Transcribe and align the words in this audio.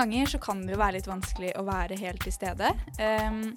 ganger 0.00 0.26
så 0.32 0.40
kan 0.42 0.64
det 0.64 0.74
jo 0.74 0.80
være 0.80 0.98
litt 0.98 1.08
vanskelig 1.10 1.54
å 1.60 1.64
være 1.68 1.98
helt 2.00 2.24
til 2.24 2.34
stede. 2.34 2.72
Um, 2.98 3.56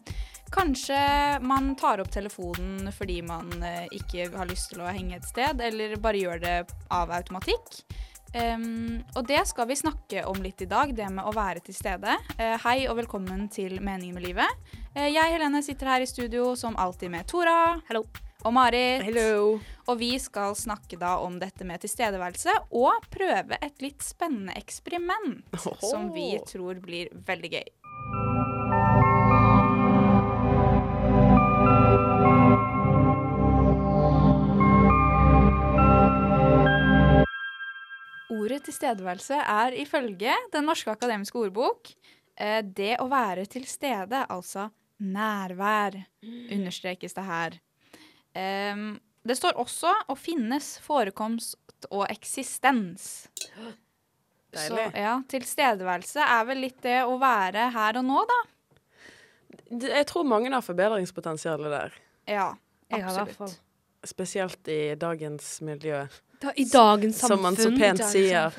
kanskje 0.53 0.99
man 1.41 1.73
tar 1.79 2.03
opp 2.03 2.11
telefonen 2.13 2.91
fordi 2.93 3.21
man 3.25 3.51
uh, 3.63 3.85
ikke 3.95 4.29
har 4.35 4.49
lyst 4.49 4.73
til 4.73 4.83
å 4.83 4.91
henge 4.91 5.17
et 5.19 5.29
sted, 5.29 5.61
eller 5.63 5.95
bare 6.01 6.23
gjør 6.23 6.43
det 6.43 6.57
av 6.93 7.13
automatikk. 7.15 7.83
Um, 8.33 9.03
og 9.13 9.27
det 9.29 9.43
skal 9.45 9.67
vi 9.69 9.77
snakke 9.77 10.23
om 10.25 10.39
litt 10.41 10.63
i 10.65 10.69
dag, 10.69 10.95
det 10.97 11.09
med 11.13 11.25
å 11.25 11.35
være 11.35 11.61
til 11.67 11.77
stede. 11.77 12.17
Uh, 12.39 12.57
hei 12.65 12.79
og 12.87 12.97
velkommen 13.03 13.45
til 13.53 13.77
Meningen 13.77 14.17
med 14.17 14.25
livet. 14.25 14.65
Uh, 14.97 15.05
jeg, 15.05 15.35
Helene, 15.35 15.61
sitter 15.65 15.93
her 15.93 16.05
i 16.05 16.09
studio 16.09 16.53
som 16.57 16.77
alltid 16.81 17.13
med 17.13 17.29
Tora. 17.29 17.77
Hello. 17.89 18.07
Og 18.43 18.51
Marit. 18.57 19.05
Hello. 19.05 19.61
Og 19.91 19.99
vi 19.99 20.13
skal 20.21 20.55
snakke 20.55 20.95
da 20.99 21.17
om 21.19 21.35
dette 21.41 21.65
med 21.67 21.81
tilstedeværelse, 21.83 22.53
og 22.71 23.03
prøve 23.11 23.59
et 23.59 23.83
litt 23.83 24.03
spennende 24.05 24.55
eksperiment 24.55 25.43
Oho. 25.59 25.75
som 25.83 26.13
vi 26.15 26.31
tror 26.47 26.79
blir 26.83 27.11
veldig 27.27 27.51
gøy. 27.57 27.67
Ordet 38.33 38.63
tilstedeværelse 38.65 39.37
er 39.39 39.75
ifølge 39.77 40.33
Den 40.51 40.65
norske 40.67 40.91
akademiske 40.91 41.37
ordbok 41.37 41.91
eh, 42.39 42.63
det 42.63 42.95
å 43.03 43.09
være 43.11 43.45
til 43.51 43.67
stede, 43.67 44.23
altså 44.31 44.69
nærvær, 45.03 45.97
understrekes 46.23 47.15
det 47.17 47.23
her. 47.27 47.57
Em, 48.33 48.93
det 49.23 49.37
står 49.39 49.57
også 49.61 49.91
å 50.11 50.15
finnes, 50.19 50.77
forekomst 50.83 51.87
og 51.89 52.05
eksistens. 52.11 53.27
Så 54.53 54.75
Deilig. 54.75 54.87
ja, 55.01 55.13
tilstedeværelse 55.31 56.25
er 56.29 56.43
vel 56.45 56.59
litt 56.61 56.81
det 56.85 56.99
å 57.07 57.15
være 57.21 57.69
her 57.73 57.97
og 58.01 58.05
nå, 58.05 58.19
da. 58.29 58.39
Jeg 59.73 60.05
tror 60.09 60.27
mange 60.29 60.51
har 60.53 60.61
forbedringspotensial 60.61 61.63
der. 61.71 61.95
Ja, 62.29 62.51
Jeg 62.91 63.03
absolutt. 63.07 63.37
fall. 63.39 63.55
Spesielt 64.05 64.67
i 64.69 64.93
dagens 64.99 65.55
miljø. 65.65 66.03
Da, 66.43 66.51
I 66.59 66.65
dagens 66.67 67.19
Som 67.23 67.41
man 67.43 67.55
så 67.55 67.69
pent 67.71 68.01
sier. 68.09 68.51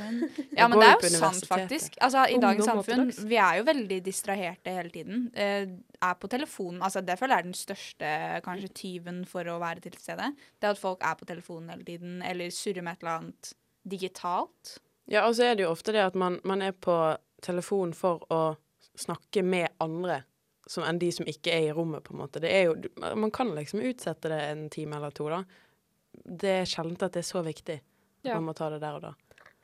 Ja, 0.57 0.69
men 0.71 0.81
det 0.81 0.89
er 0.89 1.03
jo 1.03 1.11
sant, 1.13 1.45
faktisk. 1.51 1.99
Altså, 2.01 2.25
I 2.33 2.39
dagens 2.41 2.69
samfunn, 2.69 3.11
vi 3.29 3.37
er 3.41 3.59
jo 3.61 3.67
veldig 3.69 3.99
distraherte 4.07 4.73
hele 4.73 4.93
tiden. 4.95 5.27
Uh, 5.37 5.75
er 6.05 6.17
på 6.21 6.31
telefonen. 6.33 6.81
Altså, 6.85 7.03
det 7.05 7.19
føler 7.21 7.37
jeg 7.37 7.45
er 7.45 7.51
den 7.51 7.59
største 7.59 8.15
kanskje 8.47 8.73
tyven 8.81 9.23
for 9.29 9.49
å 9.51 9.59
være 9.63 9.85
til 9.85 9.99
stede. 10.01 10.31
Det 10.63 10.73
at 10.73 10.81
folk 10.81 11.05
er 11.05 11.19
på 11.21 11.29
telefonen 11.29 11.75
hele 11.75 11.87
tiden, 11.89 12.19
eller 12.25 12.53
surrer 12.55 12.85
med 12.87 12.97
et 12.97 13.05
eller 13.05 13.19
annet 13.19 13.55
digitalt. 13.85 14.77
Ja, 15.11 15.27
og 15.29 15.37
så 15.37 15.51
er 15.51 15.59
det 15.59 15.67
jo 15.67 15.73
ofte 15.75 15.93
det 15.93 16.05
at 16.05 16.17
man, 16.17 16.41
man 16.49 16.65
er 16.65 16.73
på 16.73 16.97
telefon 17.45 17.93
for 17.97 18.25
å 18.33 18.45
snakke 18.97 19.43
med 19.45 19.75
andre 19.85 20.23
som, 20.67 20.85
enn 20.89 20.99
de 20.99 21.11
som 21.13 21.29
ikke 21.29 21.53
er 21.53 21.69
i 21.69 21.75
rommet, 21.77 22.05
på 22.05 22.15
en 22.15 22.23
måte. 22.23 22.41
Det 22.41 22.51
er 22.53 22.69
jo, 22.69 22.77
man 23.21 23.33
kan 23.35 23.53
liksom 23.57 23.83
utsette 23.85 24.31
det 24.33 24.41
en 24.49 24.69
time 24.73 24.97
eller 24.97 25.13
to, 25.15 25.29
da. 25.33 25.43
Det 26.25 26.51
er 26.61 26.65
sjelden 26.69 26.97
at 27.03 27.13
det 27.13 27.23
er 27.25 27.29
så 27.29 27.43
viktig 27.45 27.77
at 27.81 28.25
Ja. 28.31 28.35
man 28.41 28.45
må 28.51 28.55
ta 28.57 28.71
det 28.71 28.81
der 28.81 28.95
og 28.95 29.03
da. 29.03 29.15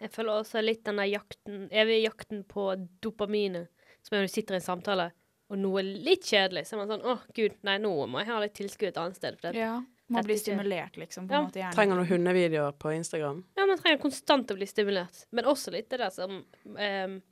Jeg 0.00 0.10
føler 0.12 0.32
også 0.40 0.62
litt 0.64 0.82
den 0.84 0.96
der 0.96 1.04
jakten, 1.10 1.68
evige 1.70 2.06
jakten 2.08 2.44
på 2.48 2.70
dopaminet. 3.02 3.68
Som 4.02 4.16
er 4.16 4.22
når 4.22 4.28
du 4.30 4.32
sitter 4.32 4.54
i 4.54 4.56
en 4.56 4.64
samtale, 4.64 5.10
og 5.50 5.58
noe 5.58 5.80
er 5.80 5.84
litt 5.84 6.22
kjedelig. 6.24 6.66
Så 6.66 6.72
er 6.74 6.78
man 6.86 6.88
sånn 6.88 7.04
Å, 7.04 7.18
gud, 7.36 7.52
nei, 7.62 7.76
nå 7.78 8.06
må 8.08 8.18
jeg 8.22 8.26
ha 8.28 8.38
litt 8.40 8.54
tilskudd 8.54 8.88
et 8.88 8.96
annet 8.96 9.16
sted. 9.16 9.36
For 9.40 9.52
det. 9.52 9.58
Ja. 9.60 9.82
Man 10.10 10.24
blir 10.24 10.36
stimulert, 10.40 10.96
liksom. 10.96 11.28
på 11.28 11.32
Ja. 11.32 11.38
en 11.38 11.44
måte 11.46 11.60
gjerne. 11.60 11.74
Trenger 11.74 11.96
noen 11.96 12.08
hundevideoer 12.08 12.72
på 12.78 12.90
Instagram. 12.96 13.44
Ja, 13.56 13.66
man 13.66 13.78
trenger 13.78 13.98
konstant 14.02 14.50
å 14.50 14.56
bli 14.56 14.66
stimulert. 14.66 15.26
Men 15.32 15.44
også 15.44 15.70
litt 15.70 15.88
det 15.90 15.98
der 15.98 16.10
som 16.10 16.44
um, 16.64 17.22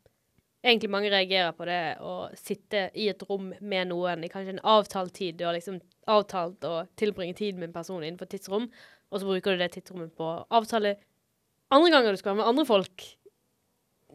Egentlig 0.65 0.91
mange 0.91 1.09
reagerer 1.09 1.53
på 1.55 1.65
det 1.67 1.99
å 2.03 2.35
sitte 2.35 2.91
i 2.99 3.09
et 3.09 3.21
rom 3.31 3.53
med 3.61 3.87
noen 3.89 4.25
i 4.25 4.29
kanskje 4.29 4.57
en 4.57 4.59
avtalt 4.67 5.13
tid. 5.15 5.37
Du 5.39 5.45
har 5.45 5.55
liksom 5.55 5.81
avtalt 6.11 6.59
å 6.67 6.81
tilbringe 6.99 7.37
tid 7.39 7.55
med 7.55 7.69
en 7.69 7.73
person 7.73 8.03
innenfor 8.03 8.27
et 8.27 8.31
tidsrom, 8.41 8.67
og 9.09 9.21
så 9.21 9.29
bruker 9.29 9.55
du 9.55 9.63
det 9.63 9.71
tidsrommet 9.75 10.13
på 10.17 10.27
å 10.27 10.43
avtale 10.59 10.97
andre 11.75 11.93
ganger 11.93 12.15
du 12.15 12.21
skal 12.21 12.33
være 12.33 12.41
med 12.41 12.51
andre 12.51 12.65
folk 12.69 13.05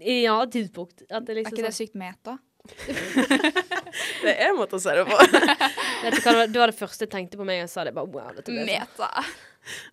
i 0.02 0.24
et 0.24 0.32
annet 0.32 0.54
tidspunkt. 0.56 1.04
At 1.10 1.26
det 1.28 1.36
Er 1.36 1.42
liksom 1.42 1.54
ikke 1.54 1.66
det 1.66 1.74
sånn, 1.74 1.88
sykt 1.88 2.00
meta? 2.00 2.40
Det 4.24 4.32
er 4.32 4.48
en 4.50 4.58
måte 4.58 4.78
å 4.80 4.82
se 4.82 4.94
det 4.96 5.04
på. 5.06 5.18
vet 6.04 6.16
du 6.16 6.22
hva 6.24 6.34
det 6.48 6.58
var, 6.58 6.72
det 6.72 6.78
første 6.80 7.06
jeg 7.06 7.12
tenkte 7.12 7.38
på 7.38 7.46
meg, 7.46 7.66
og 7.66 7.70
sa 7.70 7.84
det 7.86 7.92
bare 7.94 8.10
wow, 8.10 8.32
dette. 8.34 8.56
Meta. 8.56 9.10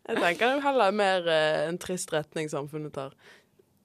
Jeg 0.07 0.17
tenker 0.17 0.47
det 0.47 0.53
er 0.55 0.63
heller 0.65 0.95
mer 0.95 1.27
uh, 1.27 1.67
en 1.67 1.79
trist 1.83 2.15
retning 2.15 2.49
samfunnet 2.53 2.95
tar. 2.95 3.13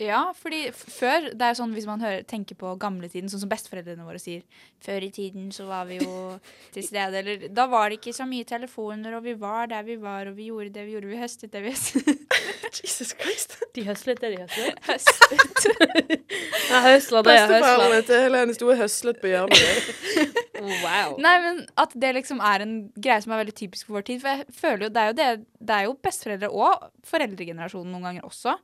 Ja, 0.02 0.34
fordi 0.36 0.58
f- 0.74 0.90
før 0.92 1.30
Det 1.32 1.46
er 1.48 1.54
sånn 1.56 1.72
hvis 1.72 1.86
man 1.88 2.02
hører, 2.04 2.26
tenker 2.28 2.58
på 2.60 2.74
gamletiden, 2.82 3.30
sånn 3.32 3.40
som 3.46 3.52
besteforeldrene 3.52 4.04
våre 4.04 4.20
sier 4.20 4.42
Før 4.84 5.06
i 5.08 5.12
tiden 5.16 5.46
så 5.56 5.70
var 5.70 5.86
vi 5.88 6.02
jo 6.02 6.16
til 6.76 6.84
stede, 6.84 7.22
eller 7.22 7.46
Da 7.56 7.64
var 7.72 7.88
det 7.94 8.02
ikke 8.02 8.12
så 8.18 8.28
mye 8.28 8.44
telefoner, 8.50 9.16
og 9.16 9.24
vi 9.24 9.38
var 9.40 9.70
der 9.72 9.86
vi 9.88 9.96
var, 10.02 10.28
og 10.28 10.36
vi 10.36 10.50
gjorde 10.50 10.74
det 10.76 10.84
vi 10.90 10.98
gjorde. 10.98 11.08
Vi 11.14 11.22
høstet 11.22 11.54
det 11.56 11.64
vi 11.64 11.72
høstet. 11.72 12.36
Jesus 12.82 13.14
Christ. 13.16 13.56
De 13.76 13.86
høslet 13.88 14.20
det 14.20 14.34
de 14.36 14.42
høslet. 14.44 14.84
høstet. 14.90 16.28
jeg 16.68 16.82
høsler 16.90 17.24
det, 17.24 17.38
høsla. 17.40 17.48
Besteforeldrene 17.56 18.04
til 18.10 18.24
Helene 18.26 18.56
sto 18.58 18.68
og 18.74 18.80
høslet 18.84 19.22
på 19.24 19.32
hjørnet. 19.32 19.92
Wow. 20.66 21.16
Nei, 21.24 21.36
men 21.44 21.62
at 21.80 21.94
det 22.04 22.12
liksom 22.18 22.40
er 22.44 22.64
en 22.66 22.76
greie 23.00 23.22
som 23.24 23.32
er 23.36 23.42
veldig 23.46 23.56
typisk 23.64 23.88
for 23.88 24.00
vår 24.02 24.08
tid. 24.12 24.20
For 24.24 24.34
jeg 24.34 24.56
føler 24.60 24.88
jo 24.90 24.92
det 24.96 25.02
er 25.06 25.12
jo 25.14 25.16
det 25.22 25.30
Det 25.72 25.76
er 25.80 25.88
jo 25.88 25.96
besteforeldre 26.04 26.50
og 26.52 26.90
foreldregenerasjonen 27.08 27.94
noen 27.96 28.10
ganger 28.10 28.28
også. 28.28 28.58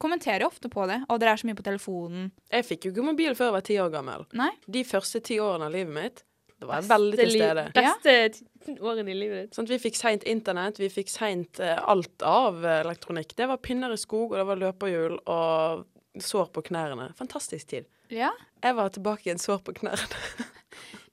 Kommenterer 0.00 0.46
ofte 0.46 0.70
på 0.72 0.86
det. 0.88 1.02
Og 1.12 1.20
dere 1.20 1.34
er 1.34 1.42
så 1.42 1.48
mye 1.48 1.58
på 1.58 1.66
telefonen. 1.66 2.30
Jeg 2.52 2.66
fikk 2.68 2.88
jo 2.88 2.94
ikke 2.94 3.06
mobil 3.10 3.36
før 3.36 3.50
jeg 3.50 3.56
var 3.58 3.66
ti 3.68 3.78
år 3.82 3.92
gammel. 3.92 4.26
Nei? 4.40 4.50
De 4.66 4.84
første 4.88 5.20
ti 5.24 5.36
årene 5.42 5.68
av 5.68 5.74
livet 5.74 5.94
mitt, 5.94 6.22
da 6.60 6.68
var 6.68 6.80
jeg 6.80 6.90
veldig 6.90 7.18
til 7.20 7.32
stede. 7.34 7.66
Beste 7.76 8.76
årene 8.80 9.12
i 9.12 9.16
livet 9.16 9.44
ditt. 9.44 9.56
Sånn 9.56 9.68
at 9.68 9.72
vi 9.72 9.80
fikk 9.80 9.96
seint 10.00 10.26
internett, 10.28 10.80
vi 10.80 10.90
fikk 10.92 11.12
seint 11.12 11.60
uh, 11.64 11.76
alt 11.88 12.24
av 12.26 12.60
eh, 12.64 12.82
elektronikk. 12.82 13.32
Det 13.36 13.48
var 13.48 13.60
pinner 13.64 13.92
i 13.94 14.00
skog, 14.00 14.32
og 14.32 14.40
det 14.40 14.46
var 14.48 14.60
løperhjul 14.60 15.16
og 15.22 16.20
sår 16.20 16.50
på 16.52 16.64
knærne. 16.68 17.10
Fantastisk 17.20 17.72
tid. 17.72 17.88
Ja. 18.12 18.32
Jeg 18.60 18.76
var 18.76 18.92
tilbake 18.92 19.28
igjen 19.28 19.40
sår 19.40 19.62
på 19.64 19.76
knærne. 19.80 20.24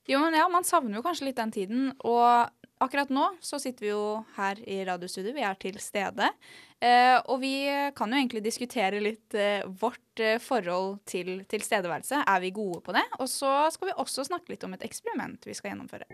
Jo, 0.08 0.22
men 0.24 0.38
ja, 0.38 0.46
man 0.48 0.64
savner 0.64 0.96
jo 0.96 1.04
kanskje 1.04 1.26
litt 1.28 1.36
den 1.36 1.52
tiden. 1.52 1.88
Og 2.08 2.48
akkurat 2.84 3.10
nå 3.12 3.26
så 3.44 3.60
sitter 3.60 3.84
vi 3.84 3.90
jo 3.92 4.04
her 4.38 4.60
i 4.64 4.80
radiostudio, 4.88 5.34
vi 5.36 5.44
er 5.44 5.58
til 5.60 5.76
stede. 5.84 6.30
Eh, 6.78 7.18
og 7.26 7.40
vi 7.42 7.66
kan 7.98 8.12
jo 8.14 8.20
egentlig 8.20 8.44
diskutere 8.46 9.00
litt 9.02 9.34
eh, 9.34 9.66
vårt 9.82 10.22
eh, 10.22 10.38
forhold 10.38 11.00
til 11.10 11.42
tilstedeværelse. 11.50 12.22
Er 12.22 12.44
vi 12.44 12.54
gode 12.54 12.84
på 12.86 12.94
det? 12.94 13.02
Og 13.18 13.30
så 13.32 13.50
skal 13.74 13.90
vi 13.90 13.98
også 13.98 14.28
snakke 14.28 14.54
litt 14.54 14.66
om 14.68 14.78
et 14.78 14.86
eksperiment 14.86 15.48
vi 15.50 15.58
skal 15.58 15.74
gjennomføre. 15.74 16.06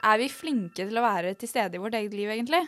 Er 0.00 0.16
vi 0.18 0.30
flinke 0.32 0.88
til 0.88 0.96
å 0.96 1.04
være 1.04 1.36
til 1.38 1.50
stede 1.50 1.76
i 1.76 1.82
vårt 1.82 1.94
eget 1.94 2.16
liv, 2.16 2.32
egentlig? 2.32 2.64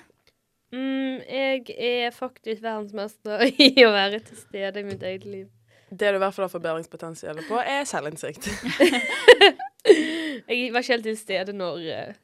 Mm, 0.73 1.25
jeg 1.25 1.65
er 1.73 2.13
faktisk 2.13 2.61
verdensmester 2.61 3.49
i 3.71 3.73
å 3.89 3.91
være 3.97 4.21
til 4.29 4.37
stede 4.45 4.85
i 4.85 4.89
mitt 4.93 5.03
eget 5.09 5.25
liv. 5.25 5.49
Det 5.93 6.09
du 6.13 6.17
i 6.17 6.21
hvert 6.23 6.33
fall 6.35 6.47
har 6.47 6.53
forbedringspotensial 6.53 7.43
på, 7.45 7.59
er 7.61 7.85
selvinnsikt. 7.85 8.47
Jeg 10.49 10.73
var 10.73 10.81
ikke 10.81 10.93
helt 10.95 11.05
til 11.05 11.19
stede 11.19 11.53
når 11.57 11.83
uh, 11.85 12.15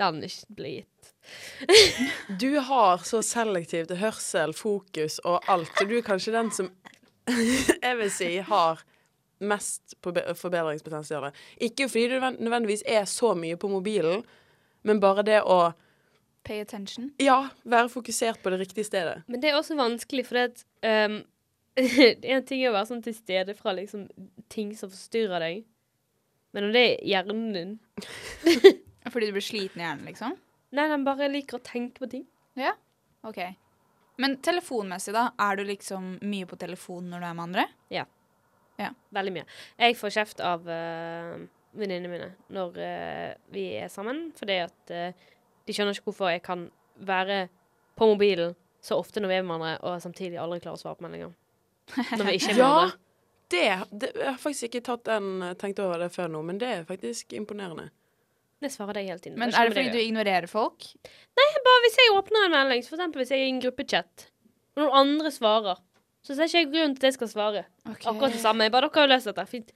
den 0.00 0.22
ikke 0.26 0.56
ble 0.58 0.72
gitt. 0.78 1.12
Du 2.40 2.48
har 2.64 3.02
så 3.06 3.20
selektivt 3.24 3.92
hørsel, 4.00 4.54
fokus 4.56 5.18
og 5.28 5.44
alt, 5.52 5.72
og 5.82 5.90
du 5.90 5.98
er 5.98 6.06
kanskje 6.06 6.34
den 6.34 6.50
som 6.54 6.70
jeg 7.84 7.96
vil 7.98 8.10
si 8.10 8.30
har 8.48 8.80
mest 9.44 9.94
forbe- 10.02 10.32
forbedringspotensial. 10.34 11.28
Ikke 11.60 11.88
fordi 11.92 12.14
du 12.14 12.22
nødvendigvis 12.40 12.82
er 12.88 13.04
så 13.04 13.34
mye 13.36 13.58
på 13.60 13.68
mobilen, 13.68 14.24
men 14.88 15.02
bare 15.04 15.26
det 15.28 15.42
å 15.44 15.60
Pay 16.48 16.62
attention. 16.64 17.10
ja, 17.20 17.50
være 17.68 17.90
fokusert 17.92 18.40
på 18.42 18.50
det 18.54 18.62
riktige 18.62 18.86
stedet. 18.86 19.18
Men 19.28 19.42
det 19.42 19.50
er 19.50 19.58
også 19.58 19.76
vanskelig, 19.76 20.24
for 20.26 20.38
det 20.38 20.64
er 20.86 21.10
um, 21.12 21.18
En 22.34 22.44
ting 22.46 22.62
er 22.62 22.72
å 22.72 22.74
være 22.74 22.88
sånn 22.90 23.04
til 23.04 23.14
stede 23.16 23.54
fra 23.58 23.74
liksom 23.76 24.08
ting 24.50 24.74
som 24.76 24.90
forstyrrer 24.90 25.44
deg, 25.44 25.62
men 26.56 26.66
når 26.66 26.74
det 26.74 26.82
er 26.82 27.06
hjernen 27.12 27.48
din 27.54 27.72
Fordi 29.12 29.28
du 29.30 29.36
blir 29.36 29.44
sliten 29.44 29.80
i 29.80 29.86
hjernen, 29.86 30.04
liksom? 30.10 30.34
Nei, 30.76 30.84
den 30.90 31.06
bare 31.06 31.30
liker 31.32 31.56
å 31.56 31.64
tenke 31.64 32.02
på 32.02 32.10
ting. 32.12 32.26
Ja. 32.60 32.74
OK. 33.24 33.38
Men 34.20 34.34
telefonmessig, 34.44 35.14
da? 35.16 35.30
Er 35.40 35.56
du 35.56 35.62
liksom 35.64 36.18
mye 36.28 36.48
på 36.50 36.58
telefonen 36.60 37.14
når 37.14 37.22
du 37.22 37.28
er 37.30 37.38
med 37.38 37.44
andre? 37.46 37.64
Ja, 37.94 38.04
Veldig 39.14 39.34
mye. 39.34 39.46
Jeg 39.80 39.96
får 39.98 40.14
kjeft 40.14 40.42
av 40.44 40.66
uh, 40.68 41.34
venninnene 41.78 42.12
mine 42.12 42.28
når 42.54 42.78
uh, 42.78 43.32
vi 43.54 43.64
er 43.80 43.90
sammen, 43.92 44.28
fordi 44.38 44.60
at 44.62 44.92
uh, 44.94 45.26
de 45.66 45.74
skjønner 45.74 45.96
ikke 45.96 46.10
hvorfor 46.10 46.30
jeg 46.30 46.44
kan 46.46 46.68
være 47.08 47.46
på 47.98 48.06
mobilen 48.12 48.54
så 48.84 49.00
ofte 49.00 49.20
når 49.20 49.32
vi 49.32 49.38
er 49.38 49.46
med 49.46 49.58
hverandre, 49.58 49.78
og 49.82 50.02
samtidig 50.02 50.38
aldri 50.38 50.60
klarer 50.62 50.78
å 50.78 50.82
svare 50.82 50.98
på 50.98 51.06
meldinger. 51.06 51.32
Når 51.96 52.24
vi 52.28 52.38
ikke 52.38 52.52
er 52.54 52.60
Ja, 52.60 52.72
det, 53.48 53.62
det 53.90 54.10
Jeg 54.14 54.26
har 54.28 54.40
faktisk 54.42 54.68
ikke 54.68 54.84
tatt 54.90 55.06
den, 55.08 55.40
tenkt 55.60 55.80
over 55.80 56.02
det 56.02 56.10
før 56.14 56.28
nå, 56.32 56.42
men 56.44 56.60
det 56.60 56.68
er 56.68 56.88
faktisk 56.88 57.32
imponerende. 57.36 57.88
Det 58.58 58.70
svarer 58.74 58.98
deg 58.98 59.12
hele 59.12 59.22
tiden. 59.22 59.38
Men 59.38 59.52
er 59.54 59.68
det 59.68 59.76
fordi 59.76 59.92
du 59.94 60.00
ignorerer 60.02 60.50
folk? 60.50 60.88
Nei, 61.38 61.50
Bare 61.66 61.82
hvis 61.84 61.98
jeg 62.00 62.16
åpner 62.16 62.48
en 62.48 62.56
melding, 62.56 62.82
for 62.86 62.98
eksempel 62.98 63.22
hvis 63.22 63.30
jeg 63.34 63.44
er 63.44 63.46
i 63.46 63.52
en 63.52 63.60
gruppechat, 63.62 64.26
og 64.74 64.82
noen 64.82 64.96
andre 65.02 65.30
svarer, 65.34 65.78
så 66.26 66.34
ser 66.34 66.50
ikke 66.50 66.58
jeg 66.58 66.70
grunn 66.72 66.96
til 66.96 67.06
at 67.06 67.08
jeg 67.08 67.16
skal 67.16 67.30
svare. 67.30 67.62
Akkurat 67.86 68.34
det 68.34 68.42
samme. 68.42 68.66
Jeg 68.66 68.74
bare, 68.74 68.90
dere 68.90 69.00
har 69.00 69.06
jo 69.06 69.12
løst 69.14 69.30
dette. 69.30 69.46
Fint. 69.48 69.70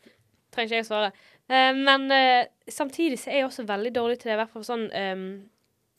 Trenger 0.53 0.69
ikke 0.69 0.81
jeg 0.81 0.85
å 0.85 0.91
svare. 0.91 1.13
Uh, 1.49 1.71
men 1.79 2.09
uh, 2.13 2.51
samtidig 2.69 3.21
så 3.23 3.31
er 3.31 3.41
jeg 3.41 3.49
også 3.49 3.65
veldig 3.71 3.93
dårlig 3.95 4.19
til 4.21 4.33
det. 4.33 4.37
I 4.37 4.41
hvert 4.43 4.53
fall 4.53 4.67
sånn 4.67 4.85
um, 4.91 5.27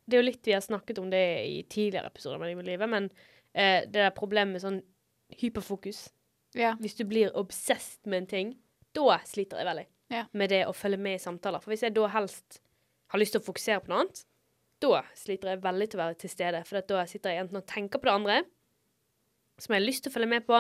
Det 0.04 0.18
er 0.18 0.22
jo 0.22 0.28
litt 0.28 0.50
vi 0.50 0.54
har 0.54 0.64
snakket 0.64 1.00
om 1.02 1.08
det 1.10 1.24
i 1.48 1.62
tidligere 1.64 2.12
episoder 2.12 2.42
med 2.42 2.52
livet, 2.52 2.68
livet 2.68 2.92
men 2.92 3.08
uh, 3.10 3.80
det 3.88 3.96
der 3.96 4.14
problemet 4.16 4.58
med 4.58 4.66
sånn 4.66 4.82
hyperfokus 5.42 6.10
Ja. 6.56 6.76
Hvis 6.80 6.96
du 6.96 7.04
blir 7.06 7.32
obsessed 7.34 8.06
med 8.06 8.18
en 8.22 8.28
ting, 8.28 8.50
da 8.94 9.18
sliter 9.26 9.58
jeg 9.58 9.66
veldig 9.66 9.86
Ja. 10.12 10.26
med 10.34 10.50
det 10.50 10.66
å 10.68 10.74
følge 10.74 11.00
med 11.00 11.16
i 11.16 11.24
samtaler. 11.24 11.60
For 11.60 11.72
hvis 11.72 11.82
jeg 11.82 11.94
da 11.96 12.08
helst 12.08 12.60
har 13.10 13.20
lyst 13.20 13.32
til 13.34 13.42
å 13.42 13.46
fokusere 13.48 13.82
på 13.82 13.88
noe 13.90 14.02
annet, 14.04 14.26
da 14.80 15.02
sliter 15.16 15.50
jeg 15.50 15.62
veldig 15.64 15.90
til 15.90 16.00
å 16.00 16.04
være 16.04 16.18
til 16.20 16.30
stede. 16.30 16.64
For 16.68 16.82
da 16.82 17.06
sitter 17.06 17.30
jeg 17.32 17.40
enten 17.48 17.58
og 17.58 17.66
tenker 17.66 17.98
på 18.00 18.04
det 18.06 18.14
andre, 18.14 18.44
som 19.58 19.74
jeg 19.74 19.82
har 19.82 19.88
lyst 19.88 20.04
til 20.04 20.12
å 20.12 20.16
følge 20.18 20.30
med 20.30 20.46
på. 20.46 20.60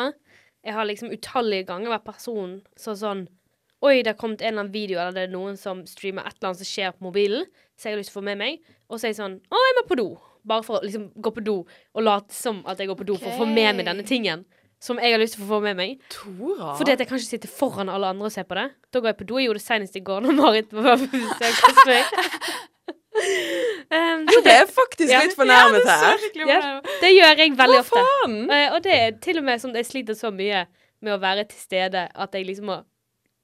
Jeg 0.63 0.73
har 0.73 0.85
liksom 0.85 1.11
utallige 1.11 1.65
ganger 1.67 1.89
vært 1.91 2.05
person 2.05 2.61
så 2.75 2.95
sånn 2.97 3.27
Oi, 3.83 3.97
det 4.01 4.13
har 4.13 4.15
kommet 4.15 4.39
en 4.41 4.47
eller 4.47 4.61
annen 4.63 4.71
video, 4.71 4.97
eller 4.97 5.11
det 5.11 5.23
er 5.27 5.33
noen 5.33 5.57
som 5.59 5.81
streamer 5.85 6.23
et 6.25 6.37
eller 6.37 6.53
annet 6.53 6.61
som 6.61 6.69
skjer 6.69 6.91
på 6.95 7.03
mobilen, 7.03 7.43
så 7.75 7.89
jeg 7.89 7.91
har 7.91 7.99
lyst 7.99 8.13
til 8.13 8.15
å 8.15 8.21
få 8.21 8.23
med 8.23 8.37
meg. 8.39 8.61
Og 8.89 8.95
så 8.97 9.03
er 9.03 9.11
jeg 9.11 9.17
sånn 9.17 9.33
Å, 9.51 9.57
jeg 9.59 9.75
må 9.75 9.87
på 9.89 9.97
do. 9.99 10.05
Bare 10.47 10.63
for 10.63 10.79
å 10.79 10.83
liksom 10.85 11.09
gå 11.19 11.31
på 11.35 11.43
do 11.43 11.55
og 11.93 12.01
late 12.03 12.31
som 12.31 12.61
at 12.65 12.79
jeg 12.79 12.87
går 12.87 12.95
på 12.95 13.05
do 13.05 13.17
for 13.17 13.27
å 13.27 13.37
få 13.41 13.45
med 13.45 13.75
meg 13.75 13.85
denne 13.85 14.05
tingen 14.07 14.45
som 14.83 14.99
jeg 14.99 15.13
har 15.15 15.21
lyst 15.21 15.37
til 15.37 15.45
å 15.45 15.47
få 15.53 15.61
med 15.63 15.77
meg. 15.79 15.93
Tora? 16.11 16.73
Fordi 16.75 16.91
at 16.91 16.99
jeg 16.99 17.07
kan 17.07 17.19
ikke 17.21 17.29
sitte 17.37 17.47
foran 17.51 17.87
alle 17.93 18.09
andre 18.11 18.27
og 18.27 18.33
se 18.35 18.43
på 18.43 18.57
det. 18.59 18.65
Da 18.91 18.99
går 18.99 19.13
jeg 19.13 19.19
på 19.21 19.27
do. 19.29 19.37
Jeg 19.39 19.47
gjorde 19.47 19.61
det 19.61 19.67
senest 19.69 19.95
i 19.95 20.03
går 20.03 20.25
når 20.25 20.35
Marit 20.41 20.73
var 20.75 20.97
på 20.99 21.07
besøk 21.13 21.61
hos 21.63 21.83
meg. 21.87 22.03
um, 23.13 24.23
så 24.27 24.39
Det 24.39 24.43
det, 24.47 24.53
er 24.59 24.65
faktisk 24.75 25.11
Ja. 25.13 25.21
litt 25.23 25.35
fornærmet 25.37 25.85
her. 25.87 26.17
Ja. 26.49 26.61
det 27.01 27.11
gjør 27.15 27.37
jeg 27.43 27.57
veldig 27.57 27.79
ofte. 27.79 28.03
Eh, 28.57 28.73
og 28.73 28.81
det 28.83 28.93
er 28.97 29.11
til 29.21 29.37
og 29.39 29.43
med 29.47 29.61
sånn 29.61 29.71
at 29.75 29.83
jeg 29.83 29.91
sliter 29.91 30.17
så 30.17 30.31
mye 30.33 30.65
med 31.03 31.13
å 31.15 31.19
være 31.21 31.45
til 31.47 31.59
stede 31.59 32.07
at 32.15 32.33
jeg 32.35 32.45
liksom 32.47 32.65
må 32.71 32.81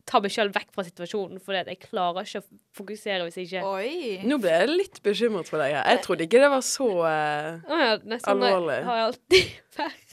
ta 0.09 0.19
meg 0.23 0.31
sjøl 0.33 0.49
vekk 0.49 0.71
fra 0.73 0.83
situasjonen, 0.87 1.37
fordi 1.39 1.59
at 1.59 1.67
jeg 1.69 1.79
klarer 1.83 2.25
ikke 2.25 2.39
å 2.41 2.45
fokusere 2.79 3.27
hvis 3.27 3.35
jeg 3.37 3.45
ikke 3.51 3.63
Oi. 3.77 4.21
Nå 4.25 4.39
ble 4.41 4.49
jeg 4.49 4.69
litt 4.73 5.01
bekymret 5.05 5.45
for 5.47 5.61
deg. 5.61 5.75
her. 5.75 5.85
Jeg 5.85 6.01
trodde 6.01 6.25
ikke 6.25 6.41
det 6.41 6.49
var 6.49 6.63
så 6.65 6.87
eh, 7.05 7.59
ja, 7.69 7.97
Alvorlig. 8.25 8.79
har 8.89 8.95
jeg 8.97 9.05
alltid 9.11 9.51
vært. 9.77 10.08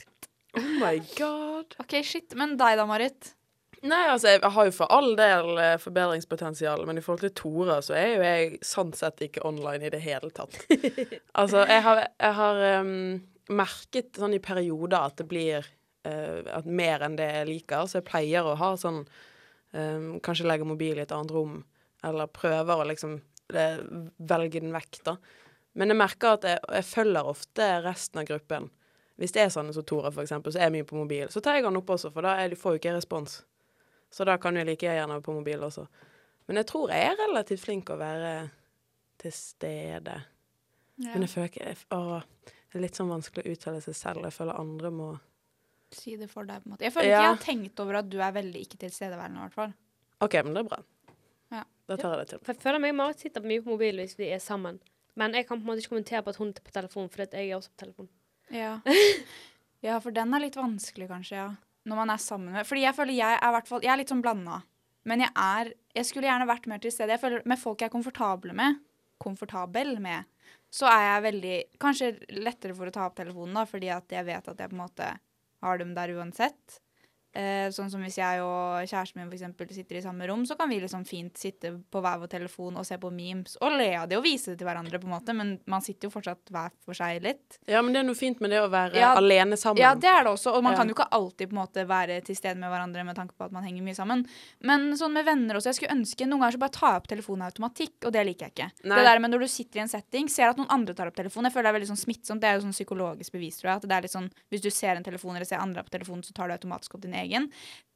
Oh 0.57 0.71
my 0.81 1.01
god. 1.19 1.77
OK, 1.83 1.99
shit. 2.05 2.35
Men 2.39 2.57
deg 2.61 2.79
da, 2.81 2.87
Marit? 2.89 3.33
Nei, 3.87 4.07
altså, 4.09 4.33
jeg 4.33 4.51
har 4.55 4.67
jo 4.67 4.73
for 4.75 4.93
all 4.93 5.13
del 5.19 5.59
eh, 5.61 5.77
forbedringspotensial, 5.81 6.83
men 6.89 6.99
i 6.99 7.05
forhold 7.05 7.27
til 7.27 7.35
Tora, 7.37 7.79
så 7.85 7.95
er 7.99 8.09
jo 8.15 8.25
jeg 8.25 8.59
sånn 8.65 8.93
sett 8.97 9.21
ikke 9.27 9.45
online 9.47 9.87
i 9.87 9.93
det 9.93 10.01
hele 10.05 10.31
tatt. 10.35 10.57
altså, 11.41 11.63
jeg 11.69 11.85
har, 11.85 12.03
jeg 12.09 12.37
har 12.41 12.63
um, 12.81 12.91
merket 13.53 14.19
sånn 14.19 14.37
i 14.37 14.43
perioder 14.43 14.99
at 14.99 15.21
det 15.21 15.29
blir 15.31 15.61
uh, 16.09 16.41
at 16.57 16.67
mer 16.67 17.05
enn 17.07 17.19
det 17.21 17.29
jeg 17.29 17.51
liker, 17.53 17.87
så 17.87 18.01
jeg 18.01 18.09
pleier 18.09 18.49
å 18.49 18.57
ha 18.59 18.73
sånn 18.81 19.05
um, 19.05 20.17
Kanskje 20.25 20.49
legge 20.49 20.69
mobil 20.69 20.97
i 20.97 21.05
et 21.05 21.15
annet 21.15 21.35
rom, 21.37 21.61
eller 22.07 22.33
prøver 22.33 22.81
å 22.81 22.89
liksom 22.89 23.21
det, 23.53 23.69
velge 24.17 24.63
den 24.65 24.75
vekk, 24.75 25.03
da. 25.07 25.19
Men 25.77 25.93
jeg 25.93 26.01
merker 26.01 26.39
at 26.39 26.49
jeg, 26.49 26.65
jeg 26.79 26.89
følger 26.89 27.29
ofte 27.29 27.69
resten 27.85 28.23
av 28.23 28.29
gruppen. 28.31 28.71
Hvis 29.17 29.33
det 29.33 29.43
er 29.47 29.53
sånn 29.53 29.73
som 29.73 29.85
Tora, 29.89 30.11
for 30.13 30.23
eksempel, 30.27 30.53
så 30.53 30.61
er 30.61 30.69
jeg 30.69 30.75
mye 30.77 30.89
på 30.89 30.97
mobil. 30.99 31.29
Så 31.33 31.41
tar 31.41 31.57
jeg 31.57 31.65
den 31.65 31.79
opp 31.79 31.89
også, 31.95 32.11
for 32.13 32.27
da 32.27 32.35
er, 32.43 32.53
får 32.59 32.75
jo 32.75 32.81
ikke 32.81 32.91
jeg 32.91 32.99
respons. 32.99 33.39
Så 34.13 34.25
da 34.29 34.37
kan 34.41 34.57
jeg 34.57 34.69
like 34.69 34.85
gjerne 34.87 35.17
være 35.17 35.25
på 35.25 35.35
mobil 35.37 35.63
også. 35.65 35.87
Men 36.47 36.61
jeg 36.61 36.69
tror 36.71 36.93
jeg 36.93 37.07
er 37.09 37.17
relativt 37.23 37.63
flink 37.65 37.91
å 37.91 37.97
være 37.99 38.35
til 39.19 39.33
stede. 39.33 40.19
Men 41.01 41.25
jeg 41.25 41.33
føler 41.33 41.49
ikke 41.51 41.73
å, 41.97 42.21
det 42.45 42.79
er 42.79 42.85
litt 42.85 42.99
sånn 42.99 43.11
vanskelig 43.11 43.45
å 43.45 43.55
uttale 43.57 43.81
seg 43.85 43.97
selv. 43.99 44.29
Jeg 44.29 44.37
føler 44.37 44.61
andre 44.61 44.93
må 44.95 45.09
Si 45.97 46.17
det 46.19 46.27
for 46.29 46.43
deg, 46.45 46.61
på 46.65 46.67
en 46.67 46.73
måte. 46.75 46.83
Jeg 46.83 46.93
føler 46.93 47.07
ikke 47.07 47.15
Ja. 47.15 47.23
jeg 47.23 47.37
har 47.37 47.45
tenkt 47.45 47.81
over 47.81 47.95
at 48.01 48.09
du 48.11 48.17
er 48.21 48.33
veldig 48.35 48.61
ikke 48.67 48.79
tilstedeværende, 48.83 49.39
i 49.39 49.45
hvert 49.47 49.55
fall. 49.55 49.75
OK, 50.27 50.35
men 50.43 50.57
det 50.57 50.61
er 50.65 50.69
bra. 50.69 50.79
Ja. 51.55 51.61
Da 51.87 51.97
tar 51.97 52.11
jeg 52.17 52.19
det 52.19 52.29
til. 52.33 52.41
For 52.43 52.53
jeg 52.53 52.63
føler 52.65 52.83
meg 52.83 52.91
og 52.91 52.97
Marit 52.99 53.23
sitter 53.23 53.45
mye 53.47 53.63
på 53.63 53.71
mobilen 53.71 54.03
hvis 54.03 54.17
vi 54.19 54.27
er 54.35 54.43
sammen. 54.43 54.81
Men 55.15 55.33
jeg 55.39 55.47
kan 55.47 55.61
på 55.61 55.63
en 55.63 55.71
måte 55.71 55.85
ikke 55.85 55.93
kommentere 55.95 56.25
på 56.27 56.35
at 56.35 56.41
hun 56.43 56.51
er 56.51 56.65
på 56.67 56.75
telefon, 56.75 57.09
fordi 57.09 57.39
jeg 57.39 57.51
er 57.53 57.57
også 57.57 57.71
på 57.71 57.81
telefon. 57.85 58.09
Ja. 58.55 58.79
ja, 59.87 59.99
for 60.01 60.15
den 60.15 60.35
er 60.35 60.45
litt 60.45 60.59
vanskelig, 60.59 61.09
kanskje, 61.11 61.39
ja. 61.39 61.49
Når 61.87 62.01
man 62.01 62.11
er 62.11 62.19
sammen 62.19 62.51
med 62.51 62.67
Fordi 62.67 62.83
jeg 62.83 62.97
føler 62.97 63.15
jeg 63.15 63.39
er, 63.39 63.53
hvert 63.55 63.69
fall, 63.69 63.85
jeg 63.85 63.93
er 63.93 64.01
litt 64.01 64.11
sånn 64.11 64.23
blanda. 64.25 64.61
Men 65.07 65.23
jeg 65.23 65.31
er 65.39 65.73
Jeg 65.95 66.09
skulle 66.09 66.27
gjerne 66.27 66.49
vært 66.49 66.67
mer 66.67 66.83
til 66.83 66.91
stede. 66.95 67.15
Jeg 67.15 67.23
føler 67.23 67.47
Med 67.47 67.61
folk 67.63 67.83
jeg 67.83 67.91
er 67.91 67.95
komfortable 67.95 68.57
med, 68.59 68.81
komfortabel 69.23 69.95
med, 70.03 70.27
så 70.73 70.91
er 70.91 71.05
jeg 71.05 71.27
veldig 71.29 71.55
Kanskje 71.83 72.11
lettere 72.37 72.75
for 72.77 72.91
å 72.91 72.95
ta 72.95 73.07
opp 73.07 73.15
telefonen, 73.19 73.55
da, 73.57 73.65
fordi 73.71 73.93
at 73.95 74.13
jeg 74.13 74.27
vet 74.27 74.51
at 74.51 74.59
jeg 74.61 74.73
på 74.73 74.77
en 74.77 74.83
måte 74.83 75.13
har 75.65 75.79
dem 75.81 75.95
der 75.97 76.13
uansett. 76.19 76.81
Eh, 77.37 77.67
sånn 77.75 77.91
som 77.93 78.01
hvis 78.01 78.17
jeg 78.17 78.41
og 78.41 78.87
kjæresten 78.89 79.19
min 79.21 79.27
for 79.29 79.37
eksempel 79.37 79.69
sitter 79.77 79.99
i 79.99 80.03
samme 80.05 80.25
rom, 80.31 80.47
så 80.49 80.55
kan 80.57 80.71
vi 80.73 80.79
liksom 80.81 81.03
fint 81.05 81.37
sitte 81.37 81.75
på 81.93 82.01
hver 82.01 82.21
vår 82.23 82.31
telefon 82.33 82.79
og 82.81 82.87
se 82.89 82.97
på 83.03 83.11
memes 83.13 83.59
og 83.61 83.75
le 83.77 83.91
av 83.99 84.07
det 84.09 84.17
og 84.17 84.25
vise 84.25 84.55
det 84.55 84.61
til 84.63 84.69
hverandre, 84.69 84.97
på 85.03 85.05
en 85.05 85.13
måte, 85.19 85.35
men 85.37 85.51
man 85.69 85.85
sitter 85.85 86.09
jo 86.09 86.15
fortsatt 86.15 86.49
hver 86.55 86.73
for 86.87 86.97
seg 86.97 87.21
litt. 87.27 87.59
Ja, 87.69 87.83
men 87.85 87.93
det 87.93 88.01
er 88.01 88.07
noe 88.09 88.17
fint 88.17 88.41
med 88.41 88.55
det 88.55 88.63
å 88.63 88.71
være 88.73 88.97
Ja, 88.97 89.11
alene 89.21 89.59
sammen. 89.61 89.83
Ja, 89.83 89.91
det 89.95 90.09
er 90.09 90.25
det 90.25 90.33
også, 90.33 90.55
og 90.57 90.63
man 90.65 90.73
Ja. 90.73 90.79
kan 90.81 90.89
jo 90.89 90.95
ikke 90.95 91.09
alltid 91.13 91.51
på 91.51 91.57
en 91.59 91.61
måte 91.61 91.85
være 91.87 92.25
til 92.25 92.37
stede 92.37 92.57
med 92.57 92.71
hverandre 92.73 93.05
med 93.05 93.17
tanke 93.17 93.35
på 93.37 93.45
at 93.45 93.53
man 93.53 93.65
henger 93.65 93.83
mye 93.85 93.95
sammen. 93.99 94.25
Men 94.63 94.93
sånn 94.97 95.13
med 95.13 95.27
venner 95.27 95.57
også, 95.61 95.69
jeg 95.75 95.81
skulle 95.83 95.97
ønske 95.99 96.25
Noen 96.27 96.41
ganger 96.41 96.57
så 96.57 96.59
bare 96.59 96.73
tar 96.73 96.89
jeg 96.95 97.03
opp 97.03 97.09
telefonen 97.09 97.43
automatikk, 97.51 98.07
og 98.07 98.13
det 98.13 98.25
liker 98.27 98.47
jeg 98.49 98.53
ikke. 98.55 98.71
Nei. 98.89 98.97
Det 98.97 99.05
der 99.05 99.19
med 99.21 99.31
når 99.31 99.41
du 99.41 99.49
sitter 99.49 99.79
i 99.81 99.83
en 99.83 99.89
setting, 99.93 100.29
ser 100.33 100.49
at 100.49 100.57
noen 100.57 100.71
andre 100.71 100.95
tar 100.95 101.07
opp 101.07 101.15
telefonen, 101.15 101.51
jeg 101.51 101.53
føler 101.53 101.69
det 101.69 101.75
er 101.75 101.79
veldig 101.81 101.93
sånn 101.93 102.05
smittsomt. 102.07 102.41
Det 102.41 102.49
er 102.49 102.57
jo 102.57 102.65
sånn 102.65 102.73
psykologisk 102.73 103.33
bevis, 103.37 103.61
tror 103.61 103.69
jeg. 103.69 103.77
At 103.77 103.83
det 103.83 103.93
er 103.93 104.03
litt 104.09 104.17
sånn, 104.17 104.31
hvis 104.51 104.63
du 104.63 104.71
ser 104.71 104.97
en 104.97 105.05
telefon 105.05 105.37
eller 105.37 105.45
ser 105.45 105.59
andre 105.61 105.83
på 105.85 105.91
telefonen, 105.91 106.25
så 106.25 106.33
tar 106.33 106.49
du 106.49 106.55
automatisk 106.57 106.95
opp 106.95 107.03
din 107.03 107.13
egen. 107.13 107.26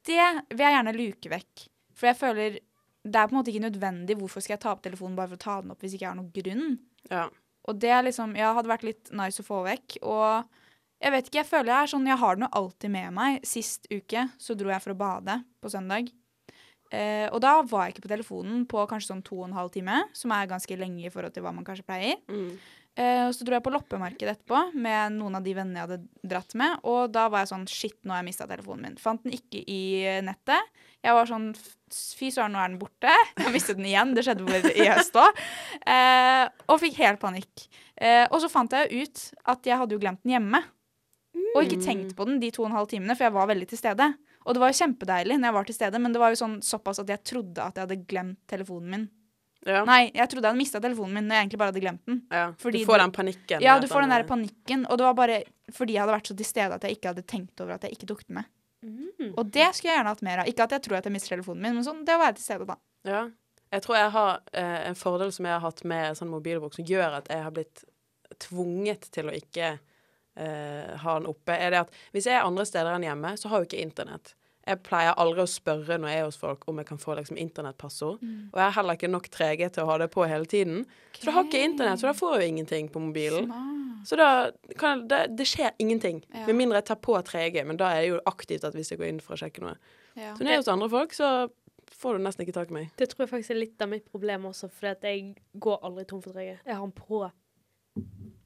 Det 0.07 0.23
vil 0.51 0.65
jeg 0.65 0.75
gjerne 0.77 0.97
luke 0.97 1.31
vekk. 1.31 1.65
For 1.97 2.09
jeg 2.09 2.19
føler 2.19 2.59
det 3.01 3.17
er 3.17 3.29
på 3.29 3.33
en 3.33 3.39
måte 3.39 3.49
ikke 3.49 3.65
nødvendig. 3.65 4.17
Hvorfor 4.19 4.43
skal 4.43 4.55
jeg 4.55 4.63
ta 4.63 4.73
opp 4.75 4.83
telefonen 4.85 5.17
bare 5.17 5.31
for 5.31 5.39
å 5.39 5.45
ta 5.45 5.59
den 5.63 5.73
opp 5.73 5.81
hvis 5.81 5.95
ikke 5.97 6.05
jeg 6.05 6.11
har 6.11 6.19
noen 6.19 6.33
grunn? 6.35 6.75
Ja. 7.09 7.27
Og 7.69 7.77
det 7.81 7.91
er 7.93 8.05
liksom, 8.05 8.35
ja, 8.37 8.53
hadde 8.57 8.71
vært 8.71 8.85
litt 8.85 9.11
nice 9.17 9.41
å 9.41 9.47
få 9.47 9.61
vekk. 9.65 9.99
Og 10.05 11.01
jeg 11.01 11.13
vet 11.15 11.29
ikke, 11.29 11.41
jeg 11.41 11.49
føler 11.49 11.73
jeg 11.73 11.87
er 11.87 11.91
sånn, 11.93 12.09
jeg 12.09 12.21
har 12.21 12.37
den 12.37 12.45
jo 12.45 12.51
alltid 12.61 12.93
med 12.93 13.15
meg. 13.17 13.39
Sist 13.47 13.89
uke 13.89 14.27
så 14.41 14.57
dro 14.57 14.73
jeg 14.73 14.83
for 14.83 14.93
å 14.93 14.99
bade 15.01 15.37
på 15.61 15.71
søndag. 15.73 16.11
Eh, 16.91 17.27
og 17.31 17.39
da 17.41 17.55
var 17.63 17.87
jeg 17.87 17.95
ikke 17.95 18.05
på 18.05 18.11
telefonen 18.11 18.65
på 18.69 18.83
kanskje 18.89 19.13
sånn 19.13 19.23
to 19.25 19.37
og 19.39 19.47
en 19.47 19.55
halv 19.55 19.71
time, 19.73 20.01
som 20.17 20.33
er 20.35 20.49
ganske 20.51 20.77
lenge 20.77 21.05
i 21.07 21.13
forhold 21.13 21.33
til 21.33 21.45
hva 21.45 21.53
man 21.55 21.65
kanskje 21.65 21.87
pleier. 21.87 22.19
Mm. 22.29 22.57
Eh, 22.99 23.29
så 23.31 23.45
dro 23.47 23.55
jeg 23.55 23.63
på 23.63 23.71
loppemarked 23.71 24.27
etterpå 24.27 24.65
med 24.75 25.15
noen 25.15 25.37
av 25.39 25.45
de 25.45 25.53
vennene 25.55 25.79
jeg 25.79 25.87
hadde 25.87 26.31
dratt 26.33 26.55
med. 26.59 26.81
Og 26.87 27.11
da 27.13 27.27
var 27.31 27.45
jeg 27.45 27.51
sånn 27.53 27.67
Shit, 27.71 27.97
nå 28.03 28.11
har 28.13 28.19
jeg 28.19 28.31
mista 28.31 28.47
telefonen 28.49 28.89
min. 28.89 28.97
Fant 28.99 29.23
den 29.23 29.37
ikke 29.37 29.61
i 29.63 29.83
nettet. 30.25 30.73
Jeg 31.01 31.15
var 31.17 31.29
sånn 31.29 31.51
Fy 31.91 32.29
søren, 32.31 32.53
nå 32.55 32.59
er 32.61 32.71
den 32.71 32.79
borte. 32.79 33.11
Jeg 33.41 33.51
mistet 33.51 33.75
den 33.75 33.89
igjen. 33.89 34.13
Det 34.15 34.23
skjedde 34.23 34.45
vel 34.47 34.67
i 34.71 34.85
høst 34.87 35.17
òg. 35.19 35.39
Eh, 35.83 36.45
og 36.71 36.79
fikk 36.79 37.01
helt 37.01 37.19
panikk. 37.19 37.65
Eh, 37.99 38.23
og 38.29 38.37
så 38.39 38.47
fant 38.51 38.71
jeg 38.71 39.03
ut 39.03 39.23
at 39.51 39.67
jeg 39.67 39.75
hadde 39.75 39.97
jo 39.97 39.99
glemt 39.99 40.21
den 40.23 40.37
hjemme. 40.37 40.61
Og 41.51 41.65
ikke 41.65 41.81
tenkt 41.83 42.15
på 42.15 42.27
den 42.29 42.39
de 42.39 42.51
to 42.55 42.63
og 42.63 42.69
en 42.69 42.77
halv 42.77 42.87
timene, 42.93 43.17
for 43.17 43.27
jeg 43.27 43.35
var 43.35 43.49
veldig 43.51 43.67
til 43.73 43.81
stede. 43.81 44.07
Og 44.45 44.55
det 44.55 44.63
var 44.63 44.71
jo 44.71 44.79
kjempedeilig 44.79 45.37
når 45.37 45.49
jeg 45.49 45.57
var 45.57 45.67
til 45.67 45.77
stede, 45.77 46.01
men 46.01 46.15
det 46.15 46.21
var 46.23 46.31
jo 46.33 46.39
sånn 46.39 46.55
såpass 46.65 47.01
at 47.03 47.11
jeg 47.11 47.23
trodde 47.27 47.65
at 47.65 47.75
jeg 47.75 47.85
hadde 47.85 48.05
glemt 48.07 48.39
telefonen 48.49 48.95
min. 48.95 49.09
Ja. 49.65 49.83
Nei, 49.85 50.09
jeg 50.15 50.25
trodde 50.31 50.41
jeg 50.47 50.51
hadde 50.55 50.57
mista 50.57 50.79
telefonen 50.81 51.13
min 51.13 51.27
når 51.29 51.35
jeg 51.37 51.43
egentlig 51.45 51.59
bare 51.61 51.69
hadde 51.71 51.81
glemt 51.83 52.05
den. 52.09 52.21
ja. 52.31 52.45
Fordi 52.57 52.79
du 52.81 52.85
får 52.89 52.97
den 53.03 53.11
panikken. 53.13 53.61
Ja, 53.61 53.75
du 53.79 53.85
får 53.87 54.01
den 54.01 54.09
der 54.15 54.23
er- 54.23 54.27
panikken, 54.31 54.85
og 54.89 54.97
det 54.97 55.05
var 55.05 55.13
bare 55.13 55.43
fordi 55.71 55.93
jeg 55.93 56.01
hadde 56.01 56.15
vært 56.17 56.27
så 56.31 56.35
til 56.37 56.45
stede 56.49 56.73
at 56.73 56.81
jeg 56.87 56.97
ikke 56.97 57.11
hadde 57.13 57.23
tenkt 57.29 57.61
over 57.61 57.73
at 57.75 57.83
jeg 57.85 57.91
ikke 57.97 58.07
tok 58.09 58.23
den 58.27 58.35
med. 58.39 58.45
Mm. 58.81 59.33
Og 59.37 59.51
det 59.53 59.67
skulle 59.75 59.91
jeg 59.93 59.99
gjerne 59.99 60.09
hatt 60.15 60.23
mer 60.25 60.39
av. 60.41 60.47
Ikke 60.49 60.63
at 60.65 60.71
jeg 60.71 60.81
tror 60.81 60.97
at 60.97 61.05
jeg 61.05 61.13
mister 61.13 61.35
telefonen 61.35 61.61
min, 61.61 61.75
men 61.77 61.85
sånn 61.85 62.01
det 62.05 62.15
å 62.17 62.23
være 62.23 62.35
til 62.39 62.43
stede, 62.47 62.65
da. 62.65 62.75
Ja. 63.05 63.21
Jeg 63.71 63.81
tror 63.85 63.95
jeg 63.95 64.09
har 64.11 64.41
eh, 64.53 64.87
en 64.89 64.95
fordel 64.95 65.31
som 65.31 65.45
jeg 65.45 65.53
har 65.53 65.61
hatt 65.63 65.83
med 65.85 66.17
sånn 66.17 66.27
mobilbruk, 66.33 66.73
som 66.73 66.83
gjør 66.89 67.19
at 67.21 67.29
jeg 67.29 67.43
har 67.45 67.51
blitt 67.55 67.85
tvunget 68.41 69.07
til 69.13 69.29
å 69.29 69.35
ikke 69.37 69.77
eh, 70.35 70.97
ha 70.97 71.13
den 71.19 71.27
oppe, 71.29 71.53
er 71.55 71.69
det 71.73 71.79
at 71.85 71.93
hvis 72.11 72.25
jeg 72.27 72.35
er 72.39 72.47
andre 72.47 72.65
steder 72.67 72.95
enn 72.97 73.05
hjemme, 73.05 73.33
så 73.39 73.51
har 73.51 73.61
jo 73.61 73.69
ikke 73.69 73.81
internett. 73.85 74.33
Jeg 74.67 74.77
pleier 74.85 75.17
aldri 75.17 75.41
å 75.41 75.49
spørre 75.49 75.97
når 75.97 76.11
jeg 76.11 76.21
er 76.21 76.27
hos 76.27 76.37
folk 76.37 76.67
om 76.69 76.77
jeg 76.81 76.87
kan 76.91 76.99
få 77.01 77.15
liksom, 77.17 77.37
internettpassord. 77.41 78.21
Og 78.21 78.59
jeg 78.59 78.65
har 78.67 78.75
heller 78.77 78.99
ikke 78.99 79.09
nok 79.09 79.29
3G 79.33 79.69
til 79.73 79.83
å 79.83 79.89
ha 79.89 79.97
det 80.03 80.11
på 80.13 80.25
hele 80.29 80.45
tiden. 80.49 80.83
Så 81.17 81.25
da 81.27 81.35
har 81.37 81.47
ikke 81.47 81.63
internett, 81.65 82.01
så 82.01 82.11
da 82.11 82.17
får 82.17 82.35
jeg 82.35 82.43
jo 82.43 82.53
ingenting 82.55 82.91
på 82.93 83.01
mobilen. 83.01 83.49
Smart. 83.49 83.81
Så 84.07 84.17
da 84.17 84.29
kan 84.77 84.99
jeg, 84.99 85.07
det, 85.09 85.21
det 85.37 85.47
skjer 85.49 85.73
ingenting. 85.81 86.21
Ja. 86.33 86.45
Med 86.47 86.57
mindre 86.57 86.81
jeg 86.81 86.89
tar 86.91 87.01
på 87.01 87.17
3G, 87.25 87.63
men 87.67 87.79
da 87.81 87.91
er 87.93 88.03
det 88.03 88.13
jo 88.13 88.21
aktivt 88.29 88.65
at 88.67 88.77
hvis 88.77 88.93
jeg 88.93 89.01
går 89.01 89.11
inn 89.11 89.23
for 89.23 89.37
å 89.37 89.41
sjekke 89.41 89.65
noe. 89.65 89.75
Ja. 90.15 90.33
Så 90.35 90.43
når 90.43 90.51
jeg 90.51 90.59
er 90.59 90.63
hos 90.63 90.71
andre 90.73 90.89
folk, 90.91 91.13
så 91.17 91.31
får 92.01 92.17
du 92.17 92.25
nesten 92.25 92.45
ikke 92.45 92.55
tak 92.55 92.71
i 92.71 92.77
meg. 92.79 92.89
Det 92.97 93.09
tror 93.11 93.25
jeg 93.25 93.33
faktisk 93.33 93.53
er 93.53 93.61
litt 93.61 93.83
av 93.83 93.91
mitt 93.91 94.07
problem 94.09 94.49
også, 94.49 94.71
for 94.73 94.93
jeg 94.93 95.35
går 95.61 95.85
aldri 95.87 96.07
tom 96.09 96.23
for 96.23 96.37
3G. 96.37 96.57
Jeg 96.65 96.73
har 96.75 96.85
den 96.85 96.95
på. 96.97 97.23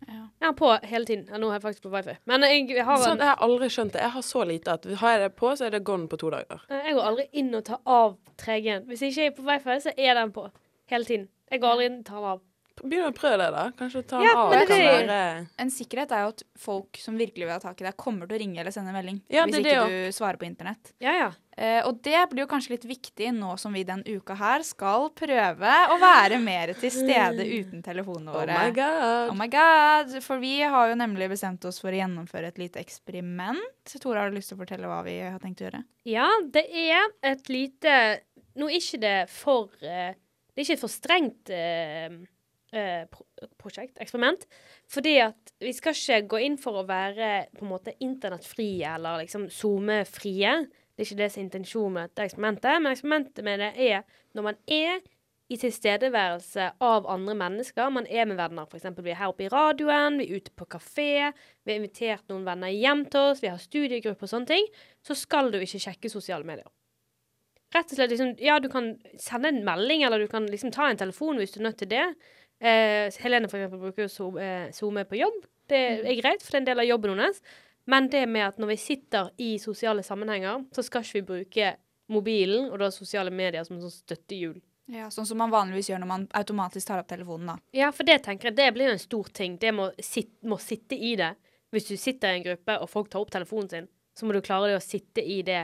Ja. 0.08 0.22
Jeg 0.40 0.48
har 0.48 0.52
den 0.54 0.56
på 0.60 0.72
hele 0.88 1.06
tiden. 1.06 1.26
Ja, 1.30 1.38
nå 1.42 1.50
er 1.50 1.58
jeg 1.60 1.62
faktisk 1.66 1.84
på 1.88 1.92
wifi. 1.94 2.18
Men 2.26 2.42
jeg 2.48 2.86
har 2.86 2.98
Sånn, 2.98 3.12
en... 3.18 3.24
jeg 3.26 3.28
har 3.34 3.44
aldri 3.46 3.70
skjønt 3.74 3.94
det. 3.94 4.02
Jeg 4.02 4.12
har 4.16 4.22
så 4.22 4.44
lite 4.48 4.74
at 4.74 4.86
har 5.02 5.12
jeg 5.16 5.22
det 5.26 5.36
på, 5.36 5.52
så 5.58 5.66
er 5.66 5.72
det 5.78 5.84
gone 5.84 6.08
på 6.12 6.18
to 6.22 6.30
dager. 6.34 6.66
Jeg 6.70 6.96
går 6.98 7.06
aldri 7.12 7.28
inn 7.34 7.54
og 7.56 7.64
tar 7.66 7.80
av 7.86 8.18
3G-en. 8.42 8.86
Hvis 8.90 9.02
jeg 9.06 9.16
ikke 9.16 9.26
er 9.32 9.38
på 9.40 9.48
wifi, 9.52 9.80
så 9.88 9.96
er 9.98 10.14
den 10.22 10.32
på. 10.36 10.50
Hele 10.92 11.06
tiden. 11.06 11.30
Jeg 11.52 11.62
går 11.62 11.72
aldri 11.76 11.86
inn 11.92 12.00
og 12.02 12.06
tar 12.06 12.22
den 12.22 12.34
av. 12.36 12.44
Begynn 12.76 13.08
å 13.08 13.14
prøve 13.16 13.38
det, 13.40 13.46
da. 13.56 13.62
Kanskje 13.80 14.02
ta 14.04 14.18
den 14.20 14.26
Ja, 14.28 14.34
av. 14.36 14.50
men 14.52 14.60
Det 14.60 14.68
kan 14.68 14.78
det- 14.78 15.08
være 15.08 15.48
En 15.64 15.70
sikkerhet 15.72 16.12
er 16.12 16.22
jo 16.26 16.28
at 16.34 16.44
folk 16.60 16.98
som 16.98 17.18
virkelig 17.18 17.46
vil 17.48 17.54
ha 17.56 17.60
tak 17.60 17.80
i 17.82 17.86
deg, 17.86 17.96
kommer 17.96 18.28
til 18.28 18.36
å 18.38 18.40
ringe 18.42 18.60
eller 18.60 18.72
sende 18.72 18.92
melding 18.92 19.22
Ja, 19.30 19.46
hvis 19.46 19.56
det 19.56 19.66
ikke 19.66 19.88
du 19.88 20.12
svarer 20.12 20.38
på 20.38 20.46
internett. 20.46 20.92
Ja, 21.00 21.14
ja. 21.16 21.32
Eh, 21.56 21.80
og 21.88 22.02
det 22.04 22.20
blir 22.32 22.44
jo 22.44 22.50
kanskje 22.52 22.74
litt 22.74 22.86
viktig 22.90 23.30
nå 23.38 23.54
som 23.60 23.76
vi 23.76 23.86
den 23.88 24.02
uka 24.04 24.36
her 24.36 24.64
skal 24.68 25.08
prøve 25.16 25.76
å 25.88 25.96
være 26.02 26.40
mer 26.44 26.74
til 26.76 26.92
stede 26.92 27.46
uten 27.48 27.84
telefonene 27.86 28.34
våre. 28.36 28.58
Oh 28.60 28.66
my 28.66 28.76
god. 28.76 29.32
Oh 29.32 29.38
my 29.40 29.48
god! 29.54 30.12
For 30.26 30.44
vi 30.44 30.58
har 30.60 30.92
jo 30.92 31.00
nemlig 31.00 31.30
bestemt 31.32 31.64
oss 31.70 31.80
for 31.80 31.96
å 31.96 32.02
gjennomføre 32.02 32.52
et 32.52 32.60
lite 32.60 32.84
eksperiment. 32.84 33.64
Tore, 33.96 34.20
har 34.20 34.32
du 34.32 34.40
lyst 34.40 34.52
til 34.52 34.60
å 34.60 34.64
fortelle 34.66 34.92
hva 34.92 35.00
vi 35.08 35.16
har 35.24 35.40
tenkt 35.40 35.64
å 35.64 35.70
gjøre? 35.70 35.84
Ja, 36.12 36.28
det 36.52 36.68
er 36.70 37.08
et 37.26 37.52
lite 37.52 37.98
Nå 38.56 38.70
er 38.70 38.80
ikke 38.80 39.02
det 39.04 39.18
for 39.32 39.72
eh, 39.84 40.16
Det 40.16 40.62
er 40.62 40.64
ikke 40.64 40.76
et 40.78 40.84
for 40.84 40.92
strengt 40.92 41.50
eh, 41.52 42.14
eh, 42.76 43.04
prosjekt, 43.60 43.98
eksperiment. 44.04 44.46
Fordi 44.92 45.18
at 45.24 45.56
vi 45.64 45.74
skal 45.76 45.96
ikke 45.96 46.22
gå 46.36 46.42
inn 46.46 46.56
for 46.60 46.80
å 46.80 46.88
være 46.88 47.50
på 47.56 47.66
en 47.66 47.72
måte 47.72 47.96
internettfrie 48.04 48.96
eller 48.96 49.24
liksom 49.24 49.50
SoMe-frie. 49.52 50.56
Det 50.96 51.04
er 51.04 51.10
ikke 51.10 51.20
det 51.24 51.32
som 51.32 51.42
er 51.42 51.46
intensjonen 51.46 51.94
med 51.98 52.10
dette 52.10 52.26
eksperimentet. 52.30 52.80
Men 52.82 52.92
eksperimentet 52.96 53.44
med 53.44 53.60
det 53.60 53.72
er 53.90 54.06
når 54.36 54.48
man 54.48 54.60
er 54.72 55.02
i 55.46 55.58
tilstedeværelse 55.62 56.72
av 56.82 57.06
andre 57.12 57.36
mennesker. 57.38 57.92
Man 57.94 58.08
er 58.10 58.26
med 58.26 58.40
venner. 58.40 58.66
Eksempel, 58.74 59.06
vi 59.06 59.12
er 59.14 59.20
her 59.20 59.34
oppe 59.34 59.46
i 59.46 59.52
radioen, 59.52 60.18
vi 60.18 60.26
er 60.26 60.40
ute 60.40 60.54
på 60.58 60.66
kafé, 60.72 61.32
vi 61.66 61.74
har 61.74 61.82
invitert 61.82 62.32
noen 62.32 62.48
venner 62.48 62.74
hjem 62.74 63.04
til 63.14 63.30
oss, 63.30 63.44
vi 63.44 63.52
har 63.52 63.62
studiegruppe 63.62 64.26
og 64.26 64.32
sånne 64.32 64.50
ting. 64.50 64.66
Så 65.06 65.18
skal 65.20 65.52
du 65.54 65.60
ikke 65.60 65.84
sjekke 65.84 66.10
sosiale 66.10 66.48
medier. 66.48 66.66
Rett 67.76 67.92
og 67.92 67.98
slett 67.98 68.14
liksom, 68.14 68.34
ja, 68.42 68.56
du 68.64 68.70
kan 68.72 68.94
sende 69.22 69.52
en 69.52 69.62
melding, 69.68 70.06
eller 70.08 70.24
du 70.24 70.32
kan 70.32 70.48
liksom 70.50 70.74
ta 70.74 70.88
en 70.90 71.02
telefon 71.02 71.38
hvis 71.42 71.54
du 71.54 71.60
er 71.60 71.68
nødt 71.68 71.78
til 71.84 71.92
det. 71.92 72.06
Eh, 72.64 73.12
Helene 73.22 73.50
for 73.52 73.60
eksempel 73.60 73.84
bruker 73.84 74.08
jo 74.08 74.14
Zoom- 74.72 74.98
eh, 74.98 75.10
på 75.10 75.20
jobb. 75.20 75.44
Det 75.70 75.82
er 76.06 76.22
greit, 76.22 76.42
for 76.42 76.54
det 76.54 76.60
er 76.60 76.64
en 76.64 76.70
del 76.72 76.80
av 76.84 76.90
jobben 76.90 77.16
hennes. 77.16 77.42
Men 77.88 78.08
det 78.10 78.24
med 78.30 78.48
at 78.48 78.58
når 78.62 78.68
vi 78.74 78.78
sitter 78.82 79.30
i 79.38 79.58
sosiale 79.62 80.04
sammenhenger, 80.04 80.64
så 80.74 80.84
skal 80.84 81.04
ikke 81.06 81.20
vi 81.20 81.26
bruke 81.30 81.74
mobilen 82.10 82.72
og 82.72 82.80
da 82.82 82.90
sosiale 82.94 83.32
medier 83.34 83.64
som 83.66 83.78
en 83.78 83.86
sånn 83.86 83.94
støttehjul. 83.94 84.62
Ja, 84.94 85.08
Sånn 85.10 85.26
som 85.26 85.40
man 85.42 85.50
vanligvis 85.50 85.88
gjør 85.90 86.02
når 86.04 86.10
man 86.12 86.26
automatisk 86.38 86.88
tar 86.88 87.00
opp 87.02 87.08
telefonen, 87.10 87.48
da. 87.48 87.56
Ja, 87.74 87.88
for 87.92 88.06
det 88.06 88.20
tenker 88.28 88.52
jeg, 88.52 88.58
det 88.60 88.68
blir 88.76 88.92
jo 88.92 88.96
en 88.98 89.02
stor 89.02 89.32
ting. 89.34 89.56
Det 89.62 89.72
må, 89.74 89.88
sit, 90.06 90.30
må 90.46 90.60
sitte 90.62 90.94
i 90.98 91.16
det. 91.18 91.32
Hvis 91.74 91.88
du 91.90 91.96
sitter 91.98 92.30
i 92.36 92.38
en 92.40 92.46
gruppe, 92.46 92.76
og 92.82 92.90
folk 92.92 93.10
tar 93.10 93.24
opp 93.26 93.32
telefonen 93.34 93.70
sin, 93.72 93.88
så 94.18 94.28
må 94.28 94.36
du 94.38 94.42
klare 94.46 94.70
det 94.70 94.78
å 94.78 94.84
sitte 94.86 95.24
i 95.26 95.40
det 95.46 95.64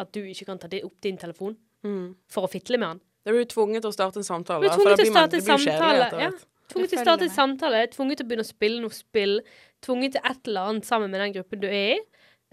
at 0.00 0.12
du 0.12 0.22
ikke 0.24 0.46
kan 0.48 0.58
ta 0.60 0.68
opp 0.82 0.96
din 1.04 1.16
telefon 1.20 1.56
Mm. 1.84 2.16
for 2.26 2.48
å 2.48 2.50
fitle 2.50 2.78
med 2.80 2.88
den. 2.88 3.00
Da 3.24 3.30
blir 3.30 3.44
du 3.44 3.52
tvunget 3.52 3.82
til 3.84 3.90
å 3.92 3.94
starte 3.94 4.16
en 4.18 4.24
samtale. 4.26 4.64
Du 4.64 4.66
er 4.66 4.72
du 4.74 4.80
tvunget 4.80 4.98
til 4.98 5.06
å 5.06 5.12
starte 5.12 5.36
en 5.36 5.44
samtale. 5.46 6.08
Ja. 6.18 6.30
Tvunget 6.72 6.92
til 6.92 7.00
å 7.00 7.06
starte 7.06 7.26
en 7.28 7.34
samtale, 7.34 7.84
tvunget 7.92 8.20
til 8.20 8.26
å 8.26 8.30
begynne 8.30 8.46
å 8.46 8.48
spille 8.48 8.82
noe 8.82 8.94
spill, 8.94 9.38
tvunget 9.84 10.16
til 10.16 10.28
et 10.30 10.50
eller 10.50 10.72
annet 10.72 10.88
sammen 10.88 11.12
med 11.12 11.22
den 11.22 11.34
gruppen 11.36 11.62
du 11.62 11.68
er 11.68 11.96
i. 11.96 11.98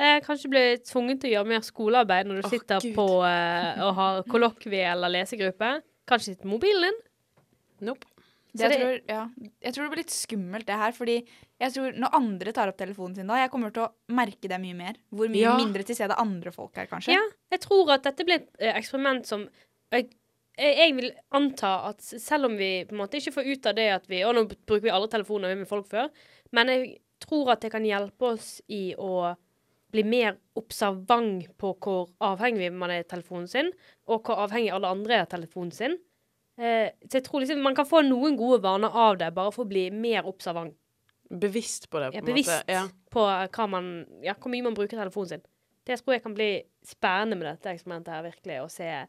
Eh, 0.01 0.19
kanskje 0.25 0.49
bli 0.49 0.63
tvunget 0.85 1.21
til 1.21 1.29
å 1.29 1.33
gjøre 1.35 1.51
mer 1.51 1.65
skolearbeid 1.65 2.29
når 2.29 2.41
du 2.41 2.45
oh, 2.47 2.53
sitter 2.53 2.81
Gud. 2.81 2.95
på 2.97 3.07
eh, 3.27 3.83
og 3.85 3.91
har 3.99 4.23
kollokvie 4.29 4.87
eller 4.89 5.13
lesegruppe. 5.13 5.75
Kanskje 6.09 6.33
sitte 6.33 6.47
på 6.47 6.53
mobilen 6.55 6.89
din. 6.89 7.03
Nope. 7.89 8.09
Det 8.53 8.67
jeg, 8.69 8.77
tror, 8.77 8.97
ja. 9.09 9.21
jeg 9.65 9.73
tror 9.73 9.87
det 9.87 9.91
blir 9.95 10.01
litt 10.03 10.13
skummelt, 10.13 10.65
det 10.67 10.75
her. 10.77 10.93
Fordi 10.93 11.15
jeg 11.17 11.73
tror 11.73 11.95
når 11.97 12.17
andre 12.19 12.53
tar 12.53 12.69
opp 12.69 12.77
telefonen 12.77 13.15
sin 13.17 13.29
da, 13.29 13.39
jeg 13.41 13.49
kommer 13.53 13.73
til 13.73 13.87
å 13.87 14.13
merke 14.13 14.49
det 14.49 14.59
mye 14.61 14.77
mer. 14.77 14.99
Hvor 15.09 15.31
mye 15.33 15.41
Ja. 15.41 15.55
mindre 15.57 15.85
til 15.87 15.97
stede 15.97 16.17
andre 16.21 16.53
folk 16.53 16.77
er, 16.77 16.89
kanskje. 16.91 17.15
Ja, 17.17 17.23
jeg 17.53 17.63
tror 17.65 17.95
at 17.95 18.05
dette 18.05 18.27
blir 18.27 18.41
et 18.41 18.49
eh, 18.59 18.75
eksperiment 18.77 19.25
som 19.29 19.47
jeg, 19.93 20.11
jeg 20.57 20.93
vil 20.97 21.09
anta 21.33 21.71
at 21.89 22.03
selv 22.03 22.51
om 22.51 22.57
vi 22.59 22.83
på 22.85 22.93
en 22.93 23.01
måte 23.01 23.17
ikke 23.17 23.33
får 23.33 23.47
ut 23.49 23.69
av 23.71 23.77
det 23.77 23.87
at 23.95 24.03
vi 24.11 24.19
Og 24.27 24.35
nå 24.37 24.43
bruker 24.51 24.85
vi 24.85 24.93
alle 24.93 25.09
telefoner 25.09 25.55
med 25.57 25.69
folk 25.69 25.87
før, 25.89 26.11
men 26.53 26.69
jeg 26.69 26.91
tror 27.23 27.53
at 27.55 27.63
det 27.63 27.71
kan 27.73 27.85
hjelpe 27.87 28.33
oss 28.35 28.59
i 28.69 28.93
å 28.99 29.33
bli 29.93 30.03
mer 30.05 30.37
observant 30.57 31.45
på 31.61 31.73
hvor 31.81 32.09
avhengig 32.25 32.71
man 32.73 32.91
er 32.91 33.03
av 33.03 33.11
telefonen 33.13 33.49
sin, 33.49 33.69
og 34.09 34.25
hvor 34.25 34.41
avhengig 34.45 34.73
alle 34.73 34.89
andre 34.89 35.19
er 35.19 35.25
av 35.27 35.31
telefonen 35.35 35.73
sin. 35.75 35.97
Eh, 36.57 36.89
så 37.05 37.19
jeg 37.19 37.25
tror 37.27 37.43
liksom 37.43 37.61
man 37.65 37.77
kan 37.77 37.87
få 37.89 38.01
noen 38.05 38.37
gode 38.37 38.61
vaner 38.65 38.93
av 38.93 39.19
det, 39.21 39.29
bare 39.37 39.53
for 39.53 39.65
å 39.65 39.69
bli 39.69 39.87
mer 39.93 40.25
observant. 40.29 40.75
Bevisst 41.33 41.87
på 41.89 42.01
det, 42.01 42.11
på 42.11 42.19
Ja, 42.19 42.25
bevisst 42.25 42.53
måte. 42.53 42.73
Ja. 42.73 42.83
på 43.13 43.23
hva 43.25 43.67
man, 43.69 43.87
ja, 44.21 44.35
hvor 44.37 44.53
mye 44.53 44.65
man 44.65 44.75
bruker 44.77 44.99
telefonen 44.99 45.31
sin. 45.31 45.45
Det 45.85 45.97
tror 46.01 46.17
jeg 46.17 46.23
kan 46.25 46.35
bli 46.37 46.49
spennende 46.85 47.37
med 47.39 47.47
dette 47.47 47.73
eksperimentet 47.73 48.13
her, 48.13 48.25
virkelig, 48.27 48.59
å 48.61 48.69
se 48.71 48.89
eh, 48.89 49.07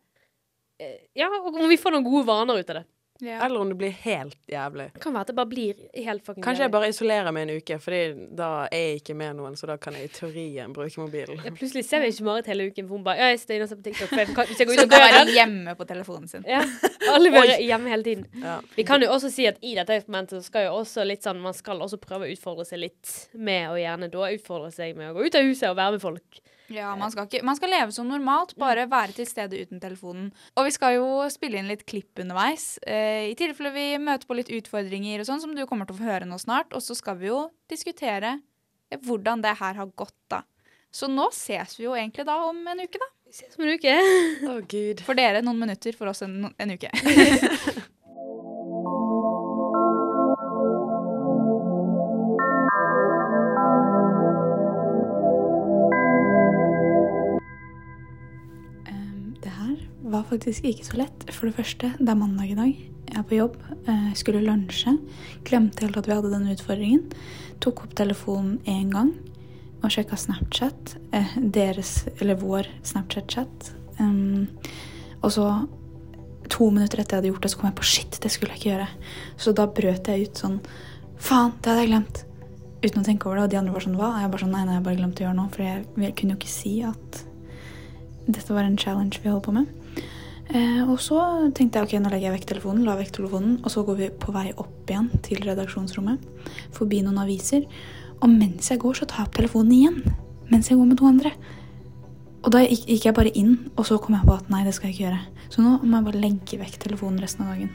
Ja, 1.15 1.29
og 1.41 1.55
om 1.55 1.69
vi 1.71 1.79
får 1.81 1.95
noen 1.95 2.05
gode 2.07 2.27
vaner 2.27 2.59
ut 2.61 2.71
av 2.75 2.81
det. 2.83 2.85
Ja. 3.23 3.37
Eller 3.47 3.61
om 3.63 3.69
det 3.71 3.77
blir 3.79 3.93
helt 4.03 4.37
jævlig. 4.51 4.89
Det 4.97 5.01
kan 5.01 5.15
være 5.15 5.23
at 5.23 5.29
det 5.31 5.35
bare 5.39 5.47
blir 5.47 5.77
helt 6.03 6.25
fucking 6.27 6.43
Kanskje 6.43 6.65
jeg 6.65 6.73
bare 6.75 6.89
isolerer 6.91 7.31
meg 7.33 7.45
en 7.47 7.61
uke, 7.61 7.77
Fordi 7.79 8.01
da 8.35 8.49
er 8.67 8.81
jeg 8.89 8.97
ikke 9.05 9.15
med 9.15 9.37
noen, 9.39 9.55
så 9.57 9.69
da 9.71 9.77
kan 9.79 9.95
jeg 9.95 10.09
i 10.09 10.11
teorien 10.17 10.73
bruke 10.75 10.99
mobilen. 10.99 11.39
ja, 11.47 11.53
Plutselig 11.55 11.85
ser 11.87 12.03
vi 12.03 12.09
ikke 12.11 12.27
Marit 12.27 12.51
hele 12.51 12.67
uken, 12.73 12.89
for 12.89 12.97
hun 12.99 13.05
bare 13.07 13.23
Ja, 13.23 13.29
jeg 13.31 13.39
står 13.45 13.55
inne 13.55 13.69
og 13.69 13.71
ser 13.71 13.79
på 13.79 13.87
TikTok. 13.87 14.09
For 14.11 14.19
jeg 14.25 14.35
kan, 14.35 14.51
hvis 14.51 14.59
jeg 14.65 14.67
går 14.67 14.75
Så 14.75 14.83
ut 14.83 14.91
kan 14.91 14.99
hun 14.99 15.07
være 15.07 15.21
døren 15.21 15.33
hjemme 15.39 15.75
på 15.79 15.87
telefonen 15.93 16.29
sin. 16.33 16.45
ja, 16.51 16.65
Alle 17.15 17.31
være 17.37 17.61
hjemme 17.63 17.95
hele 17.95 18.03
tiden. 18.11 18.27
Ja. 18.43 18.57
Vi 18.75 18.83
kan 18.91 19.07
jo 19.07 19.13
også 19.15 19.31
si 19.31 19.47
at 19.47 19.63
i 19.63 19.77
dette 19.79 19.95
eksperimentet 20.01 20.41
så 20.43 20.51
skal 20.51 20.67
jo 20.67 20.75
også 20.83 21.07
litt 21.07 21.23
sånn 21.23 21.39
Man 21.47 21.55
skal 21.55 21.87
også 21.87 22.01
prøve 22.03 22.27
å 22.27 22.35
utfordre 22.35 22.67
seg 22.67 22.83
litt 22.83 23.15
med 23.39 23.71
å 23.71 23.79
gjerne 23.79 24.11
da 24.11 24.27
utfordre 24.35 24.75
seg 24.75 24.99
med 24.99 25.13
å 25.13 25.15
gå 25.15 25.31
ut 25.31 25.39
av 25.39 25.47
huset 25.47 25.71
og 25.71 25.79
være 25.79 25.93
med 26.01 26.03
folk. 26.03 26.43
Ja, 26.73 26.95
man 26.97 27.13
skal, 27.13 27.27
ikke, 27.29 27.43
man 27.45 27.59
skal 27.59 27.73
leve 27.75 27.93
som 27.93 28.09
normalt, 28.09 28.55
bare 28.61 28.87
være 28.91 29.17
til 29.19 29.29
stede 29.29 29.59
uten 29.61 29.83
telefonen. 29.83 30.31
Og 30.57 30.69
vi 30.69 30.73
skal 30.75 30.97
jo 30.97 31.09
spille 31.33 31.61
inn 31.61 31.69
litt 31.69 31.85
klipp 31.89 32.23
underveis, 32.23 32.79
eh, 32.87 33.29
i 33.31 33.37
tilfelle 33.39 33.75
vi 33.75 33.87
møter 34.01 34.29
på 34.29 34.39
litt 34.39 34.53
utfordringer 34.55 35.21
og 35.21 35.29
sånn, 35.29 35.43
som 35.45 35.55
du 35.57 35.65
kommer 35.69 35.89
til 35.89 35.99
å 35.99 36.01
få 36.01 36.09
høre 36.09 36.29
nå 36.29 36.39
snart. 36.41 36.73
Og 36.73 36.85
så 36.85 36.97
skal 36.97 37.21
vi 37.21 37.29
jo 37.29 37.47
diskutere 37.71 38.39
eh, 38.91 39.01
hvordan 39.05 39.45
det 39.45 39.57
her 39.61 39.81
har 39.81 39.93
gått, 39.93 40.17
da. 40.33 40.45
Så 40.95 41.11
nå 41.11 41.27
ses 41.35 41.75
vi 41.77 41.89
jo 41.89 41.97
egentlig 41.99 42.25
da 42.29 42.39
om 42.49 42.61
en 42.71 42.85
uke, 42.85 43.01
da. 43.03 43.11
Vi 43.27 43.35
ses 43.35 43.59
om 43.59 43.67
en 43.67 43.75
uke. 43.75 43.97
Å, 44.53 44.61
gud. 44.71 45.05
For 45.05 45.19
dere 45.19 45.43
noen 45.45 45.61
minutter, 45.67 45.97
for 45.99 46.13
oss 46.13 46.25
en, 46.25 46.47
en 46.55 46.77
uke. 46.77 46.93
var 60.15 60.27
faktisk 60.31 60.67
ikke 60.69 60.87
så 60.87 60.99
lett. 61.03 61.29
For 61.35 61.49
det 61.49 61.57
første, 61.59 61.93
det 61.99 62.11
er 62.11 62.19
mandag 62.19 62.51
i 62.53 62.59
dag. 62.59 62.73
Jeg 63.11 63.21
er 63.21 63.29
på 63.29 63.39
jobb. 63.39 63.57
Jeg 63.87 64.19
skulle 64.19 64.43
lunsje. 64.45 64.97
Glemte 65.47 65.87
helt 65.87 65.99
at 66.01 66.09
vi 66.09 66.15
hadde 66.17 66.33
denne 66.33 66.55
utfordringen. 66.55 67.07
Tok 67.65 67.85
opp 67.87 67.95
telefonen 67.99 68.59
én 68.71 68.91
gang 68.95 69.13
og 69.85 69.93
sjekka 69.93 70.17
Snapchat. 70.19 70.97
Eh, 71.13 71.35
deres, 71.37 72.07
eller 72.19 72.39
vår 72.41 72.71
Snapchat-chat. 72.87 73.73
Um, 73.99 74.49
og 75.21 75.33
så 75.35 75.49
to 76.51 76.71
minutter 76.71 77.01
etter 77.01 77.17
jeg 77.17 77.23
hadde 77.23 77.33
gjort 77.33 77.45
det, 77.45 77.53
så 77.53 77.61
kom 77.61 77.71
jeg 77.71 77.79
på 77.79 77.89
shit, 77.89 78.19
det 78.21 78.31
skulle 78.33 78.55
jeg 78.55 78.61
ikke 78.61 78.73
gjøre. 78.73 78.89
Så 79.41 79.55
da 79.57 79.67
brøt 79.71 80.11
jeg 80.11 80.29
ut 80.29 80.41
sånn 80.41 80.59
faen, 81.21 81.55
det 81.61 81.73
hadde 81.73 81.85
jeg 81.85 81.93
glemt. 81.93 82.25
Uten 82.85 83.01
å 83.01 83.07
tenke 83.07 83.29
over 83.29 83.39
det. 83.39 83.45
Og 83.47 83.53
de 83.53 83.61
andre 83.61 83.77
var 83.77 83.87
sånn 83.87 83.97
hva? 84.01 84.11
Og 84.13 84.25
jeg 84.25 84.33
bare 84.35 84.45
sånn 84.45 84.53
nei, 84.57 84.65
nei, 84.69 84.79
jeg 84.79 84.87
bare 84.89 85.01
glemte 85.01 85.23
å 85.23 85.27
gjøre 85.27 85.39
noe. 85.39 85.53
For 85.55 85.65
jeg, 85.65 85.87
jeg 86.05 86.17
kunne 86.19 86.35
jo 86.35 86.41
ikke 86.41 86.53
si 86.53 86.75
at 86.85 87.25
dette 88.25 88.57
var 88.57 88.65
en 88.65 88.81
challenge 88.81 89.21
vi 89.23 89.33
holdt 89.33 89.47
på 89.49 89.57
med. 89.57 89.84
Eh, 90.53 90.83
og 90.85 90.99
så 91.01 91.19
tenkte 91.57 91.81
jeg 91.81 91.87
ok, 91.87 91.95
nå 92.05 92.11
legger 92.13 92.29
jeg 92.29 92.37
vekk 92.37 92.49
telefonen, 92.53 92.85
la 92.85 92.99
vekk 92.99 93.15
telefonen, 93.17 93.57
og 93.65 93.73
så 93.73 93.85
går 93.87 94.01
vi 94.03 94.11
på 94.21 94.35
vei 94.35 94.51
opp 94.53 94.91
igjen 94.91 95.09
til 95.25 95.41
redaksjonsrommet, 95.47 96.27
forbi 96.77 97.01
noen 97.05 97.23
aviser. 97.23 97.65
Og 98.21 98.29
mens 98.31 98.69
jeg 98.71 98.83
går, 98.83 99.01
så 99.01 99.09
tar 99.09 99.25
jeg 99.25 99.31
opp 99.31 99.39
telefonen 99.39 99.73
igjen. 99.77 100.19
Mens 100.53 100.69
jeg 100.69 100.79
går 100.79 100.91
med 100.91 101.01
to 101.01 101.09
andre. 101.09 101.33
Og 102.45 102.53
da 102.53 102.61
gikk, 102.61 103.07
jeg 103.07 103.17
bare 103.17 103.33
inn, 103.41 103.57
og 103.73 103.89
så 103.89 103.97
kom 104.03 104.19
jeg 104.19 104.29
på 104.29 104.37
at 104.37 104.53
nei, 104.53 104.61
det 104.67 104.75
skal 104.77 104.91
jeg 104.91 104.99
ikke 104.99 105.07
gjøre. 105.07 105.49
Så 105.49 105.65
nå 105.65 105.79
må 105.81 105.97
jeg 105.97 106.09
bare 106.11 106.23
legge 106.27 106.61
vekk 106.61 106.79
telefonen 106.83 107.25
resten 107.25 107.47
av 107.47 107.55
dagen. 107.55 107.73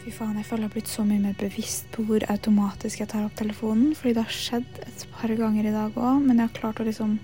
Fy 0.00 0.14
faen, 0.16 0.38
jeg 0.40 0.48
føler 0.48 0.64
jeg 0.64 0.70
har 0.70 0.76
blitt 0.78 0.88
så 0.88 1.04
mye 1.04 1.20
mer 1.20 1.36
bevisst 1.36 1.90
på 1.92 2.06
hvor 2.08 2.24
automatisk 2.32 3.02
jeg 3.02 3.10
tar 3.12 3.26
opp 3.26 3.36
telefonen. 3.36 3.92
Fordi 3.98 4.16
det 4.16 4.24
har 4.24 4.32
skjedd 4.32 4.80
et 4.86 5.06
par 5.12 5.36
ganger 5.36 5.68
i 5.68 5.76
dag 5.76 5.92
òg, 6.00 6.24
men 6.24 6.40
jeg 6.40 6.48
har 6.48 6.56
klart 6.56 6.80
å 6.80 6.88
liksom 6.88 7.18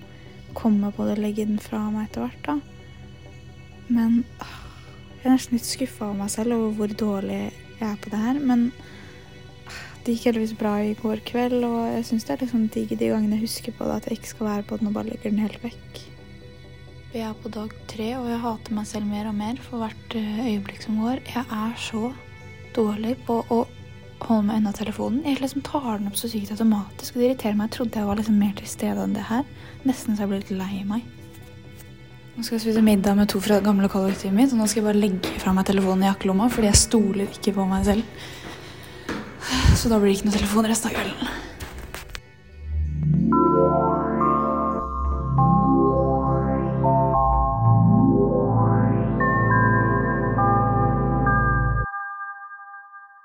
komme 0.56 0.92
på 0.92 1.08
det 1.08 1.16
og 1.16 1.24
legge 1.24 1.48
den 1.48 1.60
fra 1.60 1.80
meg 1.88 2.10
etter 2.10 2.26
hvert, 2.26 2.42
da. 2.44 2.75
Men 3.88 4.24
jeg 4.40 5.28
er 5.28 5.34
nesten 5.34 5.58
litt 5.58 5.68
skuffa 5.68 6.08
over 6.08 6.20
meg 6.22 6.32
selv 6.32 6.56
over 6.56 6.74
hvor 6.78 6.98
dårlig 7.04 7.40
jeg 7.80 7.86
er 7.88 7.96
på 8.02 8.12
det 8.12 8.20
her. 8.22 8.40
Men 8.40 8.68
det 10.06 10.14
gikk 10.14 10.28
heldigvis 10.30 10.58
bra 10.58 10.74
i 10.86 10.92
går 10.98 11.22
kveld, 11.26 11.64
og 11.66 11.80
jeg 11.90 12.04
syns 12.06 12.26
det 12.26 12.36
er 12.36 12.44
liksom 12.44 12.68
digg 12.74 12.92
de 12.94 13.08
gangene 13.10 13.38
jeg 13.38 13.48
husker 13.48 13.74
på 13.74 13.88
det, 13.88 13.96
at 13.96 14.04
jeg 14.06 14.20
ikke 14.20 14.34
skal 14.34 14.50
være 14.52 14.66
på 14.68 14.78
den 14.78 14.90
og 14.90 14.94
bare 14.94 15.10
legger 15.10 15.32
den 15.32 15.42
helt 15.42 15.58
vekk. 15.64 16.02
Vi 17.10 17.22
er 17.24 17.34
på 17.42 17.50
dag 17.50 17.72
tre, 17.90 18.06
og 18.18 18.28
jeg 18.30 18.42
hater 18.42 18.76
meg 18.76 18.86
selv 18.86 19.08
mer 19.10 19.26
og 19.30 19.34
mer 19.38 19.58
for 19.64 19.82
hvert 19.82 20.14
eh, 20.18 20.44
øyeblikk 20.52 20.82
som 20.84 21.00
går. 21.00 21.22
Jeg 21.32 21.42
er 21.58 21.74
så 21.80 22.12
dårlig 22.76 23.16
på 23.26 23.40
å 23.40 23.60
holde 24.26 24.46
meg 24.46 24.60
unna 24.60 24.72
telefonen. 24.76 25.22
Jeg 25.24 25.40
liksom 25.40 25.64
tar 25.66 25.96
den 25.98 26.10
opp 26.10 26.18
så 26.20 26.30
sykt 26.30 26.52
automatisk, 26.54 27.16
og 27.16 27.22
det 27.22 27.30
irriterer 27.30 27.58
meg. 27.58 27.70
Jeg 27.70 27.76
trodde 27.78 28.02
jeg 28.02 28.10
var 28.10 28.20
liksom 28.20 28.38
mer 28.40 28.54
til 28.58 28.68
stede 28.70 29.06
enn 29.06 29.16
det 29.16 29.26
her. 29.30 29.48
Nesten 29.88 30.14
så 30.14 30.24
jeg 30.24 30.32
ble 30.32 30.42
litt 30.42 30.54
lei 30.54 30.82
meg. 30.88 31.08
Nå 32.36 32.42
skal 32.44 32.58
jeg 32.58 32.66
spise 32.66 32.82
middag 32.84 33.14
med 33.16 33.30
to 33.32 33.38
fra 33.40 33.56
det 33.56 33.64
gamle 33.64 33.88
kollektivet 33.88 34.34
mitt, 34.36 34.50
og 34.52 34.58
nå 34.60 34.66
skal 34.68 34.82
jeg 34.82 34.86
bare 34.90 35.00
legge 35.00 35.38
fra 35.40 35.54
meg 35.56 35.64
telefonen 35.70 36.04
i 36.04 36.10
jakkelomma, 36.10 36.50
fordi 36.52 36.68
jeg 36.68 36.80
stoler 36.82 37.32
ikke 37.32 37.54
på 37.56 37.64
meg 37.70 37.86
selv. 37.88 38.04
Så 39.72 39.88
da 39.88 39.96
blir 39.96 40.12
det 40.12 40.18
ikke 40.18 40.28
noe 40.28 40.36
telefon 40.36 40.68
resten 40.68 40.92
av 40.92 40.98
kvelden. 40.98 41.32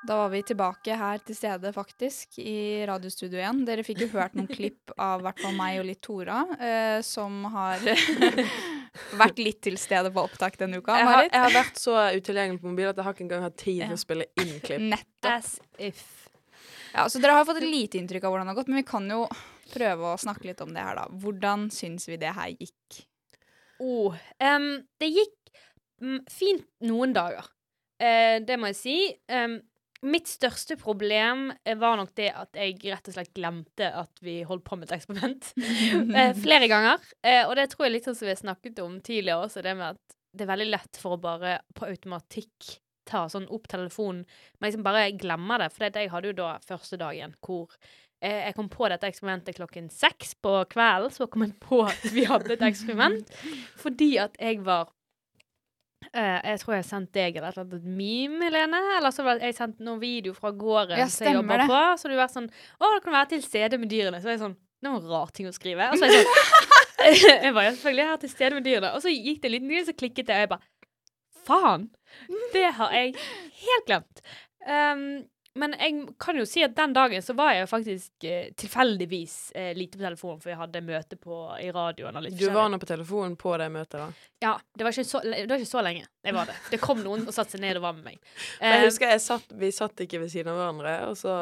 Da 0.07 0.23
var 0.23 0.31
vi 0.31 0.41
tilbake 0.47 0.95
her 1.03 1.19
til 1.27 1.35
stede, 1.35 1.75
faktisk, 1.75 2.39
i 2.39 2.87
radiostudio 2.87 3.43
igjen. 3.43 3.65
Dere 3.67 3.83
fikk 3.83 4.05
jo 4.07 4.13
hørt 4.15 4.39
noen 4.39 4.47
klipp 4.47 4.95
av 4.95 5.19
hvert 5.27 5.43
fall 5.43 5.59
meg 5.59 5.83
og 5.83 5.91
litt 5.91 5.99
Tora, 6.03 6.45
eh, 6.63 6.99
som 7.03 7.43
har 7.51 7.83
vært 9.19 9.39
litt 9.39 9.61
til 9.63 9.77
stede 9.79 10.11
på 10.13 10.23
opptak 10.27 10.57
denne 10.59 10.81
uka. 10.81 10.97
Jeg 10.99 11.07
har, 11.07 11.27
jeg 11.29 11.43
har 11.45 11.53
vært 11.55 11.77
så 11.79 11.93
utilgjengelig 12.17 12.61
på 12.63 12.71
mobil 12.73 12.89
at 12.91 12.97
jeg 12.99 13.07
har 13.07 13.15
ikke 13.15 13.25
engang 13.27 13.45
hatt 13.47 13.57
tid 13.61 13.79
til 13.83 13.87
Ja. 13.87 13.95
å 13.95 14.01
spille 14.01 14.27
inn 14.43 14.51
klipp. 14.63 14.83
Nettopp. 14.95 15.31
As 15.31 15.53
if. 15.79 16.03
Ja, 16.91 17.05
så 17.07 17.21
dere 17.23 17.37
har 17.37 17.47
fått 17.47 17.61
et 17.61 17.69
lite 17.71 17.97
inntrykk 18.01 18.25
av 18.27 18.33
hvordan 18.33 18.49
det 18.49 18.53
har 18.53 18.59
gått, 18.59 18.71
men 18.73 18.81
vi 18.81 18.87
kan 18.89 19.07
jo 19.09 19.21
prøve 19.71 20.11
å 20.11 20.19
snakke 20.19 20.49
litt 20.49 20.61
om 20.65 20.73
det 20.75 20.83
her, 20.83 20.97
da. 20.99 21.05
Hvordan 21.23 21.69
syns 21.71 22.09
vi 22.09 22.17
det 22.19 22.33
her 22.35 22.51
gikk? 22.51 22.99
Oh, 23.81 24.13
um, 24.43 24.67
det 24.99 25.07
gikk 25.09 25.53
mm, 26.03 26.19
fint 26.29 26.67
noen 26.85 27.15
dager. 27.15 27.47
Uh, 28.01 28.41
det 28.43 28.57
må 28.59 28.69
jeg 28.73 28.77
si. 28.81 28.97
Em, 29.31 29.55
mitt 30.01 30.29
største 30.29 30.77
problem 30.81 31.51
eh, 31.63 31.77
var 31.77 31.97
nok 31.99 32.13
det 32.17 32.29
at 32.33 32.57
jeg 32.57 32.77
rett 32.89 33.09
og 33.09 33.15
slett 33.15 33.33
glemte 33.37 33.89
at 34.01 34.21
vi 34.25 34.41
holdt 34.47 34.65
på 34.67 34.77
med 34.79 34.89
et 34.89 34.97
eksperiment. 34.97 35.51
eh, 36.17 36.33
flere 36.37 36.69
ganger. 36.71 37.01
Eh, 37.21 37.43
og 37.45 37.55
det 37.59 37.69
tror 37.71 37.87
jeg 37.87 37.97
litt 37.97 38.09
sånn 38.09 38.17
som 38.17 38.29
vi 38.29 38.35
har 38.35 38.41
snakket 38.41 38.81
om 38.83 38.99
tidligere 38.99 39.47
også, 39.47 39.63
det 39.65 39.75
med 39.77 39.97
at 39.97 40.17
det 40.31 40.45
er 40.45 40.53
veldig 40.53 40.69
lett 40.71 41.01
for 41.01 41.17
å 41.17 41.21
bare 41.21 41.57
på 41.75 41.89
automatikk 41.89 42.77
ta 43.09 43.25
sånn 43.29 43.49
opp 43.51 43.65
telefonen, 43.67 44.23
men 44.59 44.69
liksom 44.69 44.85
bare 44.85 45.09
glemme 45.19 45.57
det. 45.59 45.67
For 45.73 45.89
jeg 45.89 46.11
hadde 46.13 46.31
jo 46.31 46.37
da 46.37 46.53
første 46.63 46.99
dagen 47.01 47.35
hvor 47.43 47.73
jeg 48.21 48.53
kom 48.53 48.67
på 48.69 48.85
dette 48.85 49.09
eksperimentet 49.09 49.57
klokken 49.57 49.87
seks 49.89 50.35
på 50.45 50.53
kvelden. 50.69 51.09
Så 51.09 51.25
kom 51.25 51.41
jeg 51.41 51.55
på 51.59 51.79
at 51.89 52.03
vi 52.13 52.27
hadde 52.29 52.53
et 52.53 52.65
eksperiment 52.67 53.33
fordi 53.81 54.11
at 54.21 54.37
jeg 54.37 54.61
var 54.63 54.93
eh, 56.13 56.39
Jeg 56.51 56.61
tror 56.63 56.75
jeg 56.77 56.87
sendte 56.87 57.19
deg 57.19 57.37
et 57.39 57.45
eller 57.45 57.85
meme, 57.85 58.43
Helene. 58.47 58.81
Eller 58.97 59.13
så 59.15 59.25
jeg 59.37 59.55
sendt 59.57 59.79
noen 59.83 60.01
video 60.01 60.35
fra 60.37 60.51
gården 60.51 60.99
Ja, 60.99 61.07
som 61.11 61.27
jeg 61.27 61.37
jobber 61.39 61.63
det. 61.63 61.69
på. 61.71 61.81
Så 62.01 62.11
du 62.11 62.17
vært 62.19 62.35
sånn 62.35 62.49
Å, 62.49 62.91
det 62.95 63.01
kan 63.05 63.17
være 63.17 63.31
til 63.35 63.45
stede 63.45 63.79
med 63.81 63.91
dyrene. 63.93 64.21
Så 64.21 64.29
var 64.29 64.37
jeg 64.37 64.43
sånn 64.45 64.57
Det 64.81 64.89
var 64.89 64.99
en 65.01 65.09
rar 65.13 65.33
ting 65.37 65.49
å 65.49 65.55
skrive. 65.55 65.89
Og 65.91 65.97
så 66.01 66.09
jeg 66.09 66.25
sånn 66.25 66.69
Jeg 67.45 67.53
var 67.55 67.65
jo 67.65 67.73
selvfølgelig 67.75 68.09
her 68.11 68.21
til 68.21 68.33
stede 68.35 68.57
med 68.57 68.67
dyrene. 68.67 68.93
Og 68.93 69.01
så 69.03 69.13
gikk 69.13 69.41
det 69.41 69.49
en 69.49 69.55
liten 69.57 69.73
tid, 69.73 69.87
så 69.87 69.97
klikket 69.97 70.27
det, 70.29 70.37
og 70.37 70.45
jeg 70.45 70.53
bare 70.55 70.67
Faen! 71.41 71.87
Det 72.53 72.67
har 72.77 72.91
jeg 72.93 73.15
helt 73.63 73.87
glemt. 73.87 74.19
Um, 74.61 75.05
men 75.59 75.73
jeg 75.75 76.05
kan 76.21 76.37
jo 76.39 76.45
si 76.47 76.61
at 76.63 76.75
den 76.77 76.93
dagen 76.95 77.21
så 77.21 77.33
var 77.35 77.51
jeg 77.51 77.65
jo 77.65 77.67
faktisk 77.67 78.25
eh, 78.27 78.51
tilfeldigvis 78.55 79.33
eh, 79.55 79.71
lite 79.75 79.97
på 79.99 80.05
telefonen, 80.05 80.39
for 80.39 80.53
jeg 80.53 80.59
hadde 80.61 80.81
møte 80.87 81.17
på, 81.19 81.39
i 81.59 81.71
radioen. 81.75 82.15
og 82.15 82.23
litt 82.23 82.37
Du 82.39 82.47
var 82.55 82.69
nå 82.71 82.79
på 82.79 82.87
telefonen 82.87 83.35
på 83.39 83.55
det 83.59 83.67
møtet, 83.73 83.97
da. 83.99 84.27
Ja, 84.41 84.53
det 84.77 84.87
var, 84.87 84.95
ikke 84.95 85.09
så, 85.09 85.19
det 85.25 85.47
var 85.49 85.59
ikke 85.59 85.73
så 85.73 85.83
lenge. 85.83 86.05
Jeg 86.23 86.37
var 86.37 86.47
det. 86.47 86.55
Det 86.71 86.79
kom 86.81 87.01
noen 87.03 87.27
og 87.27 87.35
satte 87.35 87.57
seg 87.57 87.65
ned 87.65 87.81
og 87.81 87.87
var 87.89 87.97
med 87.99 88.13
meg. 88.13 88.21
Eh, 88.61 88.77
jeg 88.77 88.85
husker 88.85 89.09
jeg 89.09 89.21
satt, 89.23 89.51
Vi 89.57 89.71
satt 89.73 90.03
ikke 90.05 90.19
ved 90.21 90.29
siden 90.31 90.51
av 90.53 90.59
hverandre, 90.59 90.93
og 91.09 91.17
så 91.19 91.33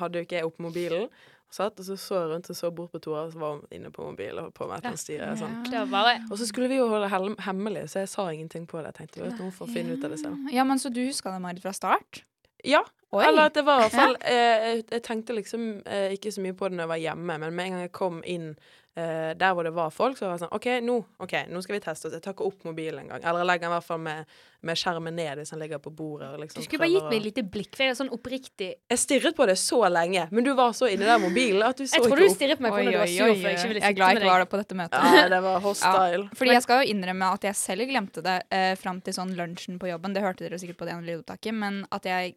hadde 0.00 0.20
jo 0.20 0.26
ikke 0.26 0.40
jeg 0.40 0.48
opp 0.48 0.60
mobilen. 0.62 1.08
Og 1.44 1.54
satt, 1.54 1.78
og 1.78 1.86
så 1.86 1.96
så 2.00 2.18
jeg 2.18 2.30
rundt 2.32 2.50
og 2.50 2.56
så 2.58 2.70
bort 2.74 2.92
på 2.92 3.00
Tora, 3.04 3.24
og 3.28 3.32
så 3.32 3.40
var 3.40 3.56
hun 3.56 3.64
inne 3.72 3.92
på 3.94 4.04
mobilen 4.04 4.48
og 4.48 4.52
på 4.56 4.66
med 4.68 4.76
et 4.76 4.82
eller 4.82 4.92
annet 4.92 5.04
styre. 5.04 5.30
og 5.30 5.40
Sånn. 5.40 5.56
det 5.70 5.80
var 5.84 5.90
bare 5.92 6.14
Og 6.28 6.40
så 6.40 6.48
skulle 6.50 6.68
vi 6.72 6.80
jo 6.80 6.88
holde 6.90 7.08
det 7.08 7.44
hemmelig, 7.46 7.86
så 7.94 8.02
jeg 8.02 8.10
sa 8.12 8.26
ingenting 8.32 8.66
på 8.68 8.80
det. 8.82 8.90
Jeg 8.92 9.00
tenkte 9.00 9.22
vet 9.24 9.38
du, 9.38 9.44
hun 9.46 9.54
får 9.54 9.72
finne 9.72 9.96
ut 9.96 10.04
av 10.04 10.16
det 10.16 10.20
selv. 10.24 10.52
Ja, 10.52 10.66
men 10.66 10.82
Så 10.82 10.92
du 10.92 11.00
huska 11.06 11.32
det, 11.32 11.40
Marit, 11.44 11.62
fra 11.62 11.72
start? 11.72 12.24
Ja, 12.64 12.84
Oi. 13.14 13.24
eller 13.28 13.50
at 13.50 13.54
det 13.54 13.62
var 13.66 13.82
i 13.82 13.86
hvert 13.86 13.94
fall 13.94 14.16
eh, 14.26 14.70
jeg, 14.80 15.02
tenkte 15.06 15.36
liksom 15.36 15.68
eh, 15.86 16.16
ikke 16.16 16.32
så 16.34 16.42
mye 16.42 16.56
på 16.58 16.70
det 16.70 16.78
når 16.78 16.88
jeg 16.88 16.94
var 16.94 17.04
hjemme, 17.08 17.36
men 17.44 17.54
med 17.54 17.68
en 17.68 17.76
gang 17.76 17.84
jeg 17.86 17.92
kom 17.94 18.22
inn 18.26 18.48
eh, 18.96 19.34
der 19.38 19.52
hvor 19.54 19.66
det 19.66 19.70
var 19.74 19.92
folk, 19.94 20.16
så 20.18 20.26
var 20.26 20.34
jeg 20.34 20.44
sånn 20.44 20.54
OK, 20.56 20.66
nå, 20.86 20.96
ok, 21.22 21.34
nå 21.50 21.62
skal 21.64 21.76
vi 21.76 21.80
teste 21.84 22.08
oss. 22.08 22.16
Jeg 22.16 22.24
tar 22.24 22.34
ikke 22.34 22.46
opp 22.48 22.66
mobilen 22.66 23.04
engang. 23.04 23.22
Eller 23.22 23.42
jeg 23.42 23.48
legger 23.50 23.66
den 23.66 23.72
i 23.72 23.74
hvert 23.76 23.86
fall 23.86 24.02
med, 24.02 24.34
med 24.64 24.80
skjermen 24.80 25.16
ned 25.18 25.40
hvis 25.40 25.54
den 25.54 25.62
ligger 25.62 25.82
på 25.84 25.92
bordet. 25.94 26.30
og 26.32 26.38
Du 26.38 26.44
Liksom 26.44 26.66
skulle 26.66 26.84
bare 26.84 26.92
gitt 26.94 27.08
meg 27.10 27.18
et 27.20 27.26
lite 27.28 27.46
blikk, 27.56 27.70
for 27.74 27.86
jeg 27.86 27.94
er 27.94 28.00
sånn 28.00 28.12
oppriktig 28.14 28.70
Jeg 28.92 29.02
stirret 29.02 29.38
på 29.38 29.48
det 29.50 29.56
så 29.62 29.80
lenge, 29.92 30.26
men 30.34 30.46
du 30.46 30.52
var 30.58 30.74
så 30.78 30.90
inni 30.90 31.06
den 31.06 31.24
mobilen 31.24 31.66
at 31.68 31.78
du 31.78 31.86
så 31.86 31.98
Jeg 32.00 32.06
tror 32.06 32.18
ikke 32.18 32.30
du 32.30 32.36
stirret 32.38 32.62
på 32.62 32.66
meg 32.66 32.76
når 32.78 32.90
du 32.90 33.00
var 33.02 33.12
sur 33.14 33.34
for 33.34 33.50
jeg 33.50 33.58
ikke 33.58 33.72
ville 33.74 33.84
Jeg 33.84 33.94
er 33.94 33.98
glad 33.98 34.14
jeg 34.14 34.22
ikke 34.22 34.30
var 34.30 34.42
deg. 34.42 34.46
der 34.46 34.52
på 34.54 34.62
dette 34.62 34.80
møtet. 34.82 35.10
Ja, 35.20 35.28
det 35.34 35.42
var 35.46 35.60
hostile. 35.68 36.24
Fordi 36.38 36.56
jeg 36.58 36.66
skal 36.66 36.82
jo 36.82 36.94
innrømme 36.94 37.34
at 37.38 37.50
jeg 37.50 37.60
selv 37.62 37.90
glemte 37.90 38.24
det 38.24 38.38
eh, 38.54 38.72
fram 38.80 39.02
til 39.04 39.16
sånn 39.16 39.34
lunsjen 39.38 39.78
på 39.82 39.90
jobben. 39.90 40.14
Det 40.16 40.24
hørte 40.24 40.46
dere 40.46 40.60
sikkert 40.62 40.82
på 40.82 40.88
det 40.88 40.96
ene 40.96 41.06
lydopptaket, 41.08 41.54
men 41.56 41.82
at 41.94 42.06
jeg 42.08 42.36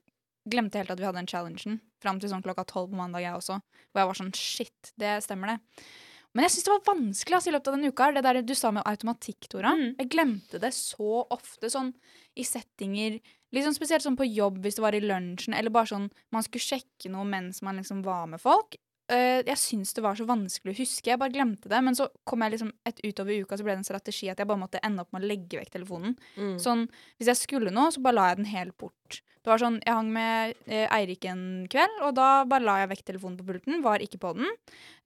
glemte 0.52 0.82
helt 0.82 0.92
at 0.94 1.00
vi 1.00 1.08
hadde 1.08 1.22
den 1.22 1.30
challengen 1.30 1.80
fram 2.04 2.20
til 2.22 2.32
sånn 2.32 2.44
klokka 2.46 2.66
tolv 2.70 2.92
på 2.92 3.00
mandag, 3.00 3.24
jeg 3.26 3.38
også. 3.38 3.58
Hvor 3.92 4.04
jeg 4.04 4.10
var 4.12 4.20
sånn 4.20 4.36
shit, 4.38 4.92
det 5.02 5.16
stemmer 5.26 5.54
det. 5.54 5.88
Men 6.36 6.46
jeg 6.46 6.54
syns 6.54 6.68
det 6.68 6.74
var 6.74 6.90
vanskelig 6.92 7.38
altså, 7.38 7.50
i 7.50 7.56
løpet 7.56 7.70
av 7.70 7.78
denne 7.78 7.90
uka. 7.90 8.10
Det 8.14 8.24
der 8.28 8.42
du 8.46 8.54
sa 8.58 8.70
med 8.76 8.86
automatikk, 8.86 9.48
Tora. 9.50 9.74
Mm. 9.74 9.88
Jeg 10.04 10.12
glemte 10.14 10.62
det 10.62 10.74
så 10.78 11.24
ofte, 11.34 11.72
sånn 11.74 11.96
i 12.38 12.46
settinger 12.46 13.20
Liksom 13.56 13.72
Spesielt 13.78 14.04
sånn 14.04 14.18
på 14.20 14.26
jobb 14.28 14.58
hvis 14.60 14.76
det 14.76 14.84
var 14.84 14.96
i 14.98 15.00
lunsjen, 15.00 15.54
eller 15.56 15.72
bare 15.72 15.88
sånn 15.88 16.10
man 16.36 16.44
skulle 16.44 16.66
sjekke 16.66 17.08
noe 17.14 17.24
mens 17.24 17.62
man 17.64 17.80
liksom 17.80 18.02
var 18.04 18.26
med 18.28 18.42
folk. 18.44 18.76
Eh, 19.10 19.42
jeg 19.48 19.58
syns 19.62 19.94
det 19.96 20.04
var 20.04 20.16
så 20.20 20.26
vanskelig 20.28 20.74
å 20.76 20.80
huske. 20.82 21.08
Jeg 21.12 21.20
bare 21.22 21.32
glemte 21.34 21.70
det. 21.72 21.80
Men 21.84 21.96
så 21.96 22.10
kom 22.28 22.44
jeg 22.44 22.58
liksom 22.58 22.74
et 22.86 23.00
utover 23.06 23.40
uka 23.44 23.58
så 23.58 23.64
ble 23.64 23.76
det 23.78 23.84
en 23.84 23.88
strategi 23.88 24.30
at 24.32 24.38
jeg 24.42 24.48
bare 24.50 24.60
måtte 24.66 24.84
ende 24.84 25.02
opp 25.06 25.14
med 25.16 25.24
å 25.24 25.32
legge 25.32 25.62
vekk 25.62 25.72
telefonen. 25.78 26.18
Mm. 26.36 26.58
Sånn, 26.60 26.88
Hvis 27.18 27.32
jeg 27.32 27.38
skulle 27.48 27.72
noe, 27.72 27.92
så 27.92 28.02
bare 28.04 28.20
la 28.20 28.28
jeg 28.32 28.44
den 28.44 28.52
helt 28.54 28.78
bort. 28.78 29.22
Det 29.48 29.54
var 29.54 29.62
sånn, 29.64 29.78
Jeg 29.86 29.94
hang 29.96 30.10
med 30.12 30.56
eh, 30.68 30.90
Eirik 30.92 31.24
en 31.24 31.68
kveld, 31.72 32.02
og 32.04 32.16
da 32.18 32.44
bare 32.44 32.66
la 32.68 32.74
jeg 32.82 32.90
vekk 32.92 33.04
telefonen 33.08 33.38
på 33.40 33.46
pulten. 33.48 33.78
Var 33.82 34.04
ikke 34.04 34.20
på 34.20 34.34
den. 34.36 34.50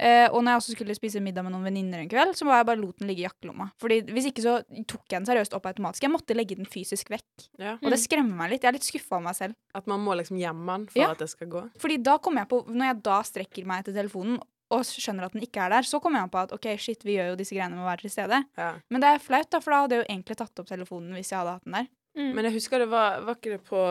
Eh, 0.02 0.26
og 0.34 0.42
når 0.42 0.56
jeg 0.56 0.62
også 0.64 0.74
skulle 0.74 0.96
spise 0.98 1.22
middag 1.22 1.46
med 1.46 1.54
noen 1.54 1.68
venninner 1.68 2.02
en 2.02 2.10
kveld, 2.10 2.34
så 2.34 2.48
var 2.50 2.58
jeg 2.64 2.66
bare 2.72 2.82
lot 2.82 2.98
den 2.98 3.12
ligge 3.12 3.22
i 3.22 3.28
jakkelomma. 3.28 3.68
Fordi 3.78 4.00
Hvis 4.10 4.32
ikke 4.32 4.42
så 4.42 4.56
tok 4.90 5.06
jeg 5.14 5.20
den 5.20 5.28
seriøst 5.30 5.54
opp 5.54 5.68
automatisk. 5.70 6.02
Jeg 6.02 6.10
måtte 6.16 6.34
legge 6.34 6.58
den 6.58 6.66
fysisk 6.66 7.12
vekk. 7.14 7.46
Ja. 7.62 7.76
Og 7.84 7.94
det 7.94 8.00
skremmer 8.02 8.34
meg 8.34 8.56
litt. 8.56 8.64
Jeg 8.66 8.72
er 8.74 8.78
litt 8.80 8.88
skuffa 8.90 9.20
av 9.20 9.22
meg 9.28 9.38
selv. 9.38 9.54
At 9.78 9.86
man 9.86 10.02
må 10.02 10.18
liksom 10.18 10.42
gjemme 10.42 10.66
den 10.74 10.88
for 10.90 11.00
Ja. 11.04 11.12
at 11.12 11.20
det 11.22 11.30
skal 11.30 11.48
gå. 11.48 11.62
Fordi 11.78 12.02
da 12.02 12.18
kommer 12.18 12.42
jeg 12.42 12.50
på, 12.50 12.66
Når 12.66 12.86
jeg 12.90 13.04
da 13.04 13.22
strekker 13.22 13.66
meg 13.70 13.84
etter 13.86 13.91
telefonen 13.96 14.40
og 14.72 14.86
skjønner 14.88 15.28
at 15.28 15.34
den 15.36 15.44
ikke 15.44 15.66
er 15.66 15.74
der, 15.74 15.88
så 15.88 16.00
kommer 16.04 16.24
jeg 16.24 16.32
på 16.32 16.42
at 16.46 16.54
ok, 16.56 16.68
shit, 16.80 17.02
vi 17.04 17.18
gjør 17.18 17.34
jo 17.34 17.40
disse 17.42 17.56
greiene 17.56 17.76
med 17.76 17.84
å 17.84 17.90
være 17.90 18.06
til 18.06 18.14
stede. 18.14 18.40
Ja. 18.60 18.70
Men 18.92 19.04
det 19.04 19.10
er 19.10 19.24
flaut, 19.24 19.50
da, 19.52 19.60
for 19.64 19.74
da 19.74 19.82
hadde 19.84 19.98
jeg 19.98 20.04
jo 20.04 20.10
egentlig 20.14 20.38
tatt 20.40 20.62
opp 20.64 20.70
telefonen 20.70 21.18
hvis 21.18 21.32
jeg 21.34 21.42
hadde 21.42 21.56
hatt 21.58 21.68
den 21.68 21.76
der. 21.76 21.90
Mm. 22.20 22.30
Men 22.36 22.48
jeg 22.48 22.58
husker 22.58 22.82
det 22.84 22.90
var 22.92 23.22
Var 23.24 23.38
ikke 23.38 23.54
det 23.54 23.62
på, 23.64 23.82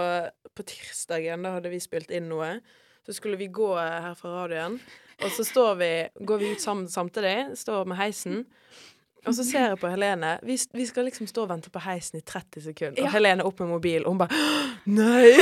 på 0.52 0.64
tirsdagen? 0.68 1.44
Da 1.46 1.54
hadde 1.54 1.70
vi 1.72 1.78
spilt 1.80 2.10
inn 2.12 2.26
noe. 2.28 2.58
Så 3.06 3.16
skulle 3.16 3.38
vi 3.40 3.48
gå 3.48 3.70
her 3.80 4.12
fra 4.18 4.32
radioen, 4.42 4.76
og 5.24 5.30
så 5.32 5.44
står 5.44 5.78
vi, 5.80 5.92
går 6.28 6.40
vi 6.40 6.50
ut 6.52 6.60
sammen 6.62 6.88
samtidig. 6.88 7.56
Står 7.56 7.88
med 7.88 7.96
heisen. 8.00 8.42
Og 9.28 9.34
så 9.36 9.44
ser 9.44 9.66
jeg 9.68 9.78
på 9.82 9.88
Helene. 9.92 10.30
Vi, 10.46 10.56
vi 10.72 10.86
skal 10.88 11.04
liksom 11.08 11.26
stå 11.28 11.42
og 11.44 11.50
vente 11.50 11.68
på 11.72 11.82
heisen 11.84 12.20
i 12.20 12.22
30 12.24 12.62
sekunder. 12.70 13.00
Og 13.02 13.08
Ja. 13.08 13.10
Helene 13.16 13.44
opp 13.44 13.58
med 13.60 13.68
mobil, 13.68 14.04
og 14.04 14.14
hun 14.14 14.20
bare 14.22 14.38
Nei! 14.88 15.32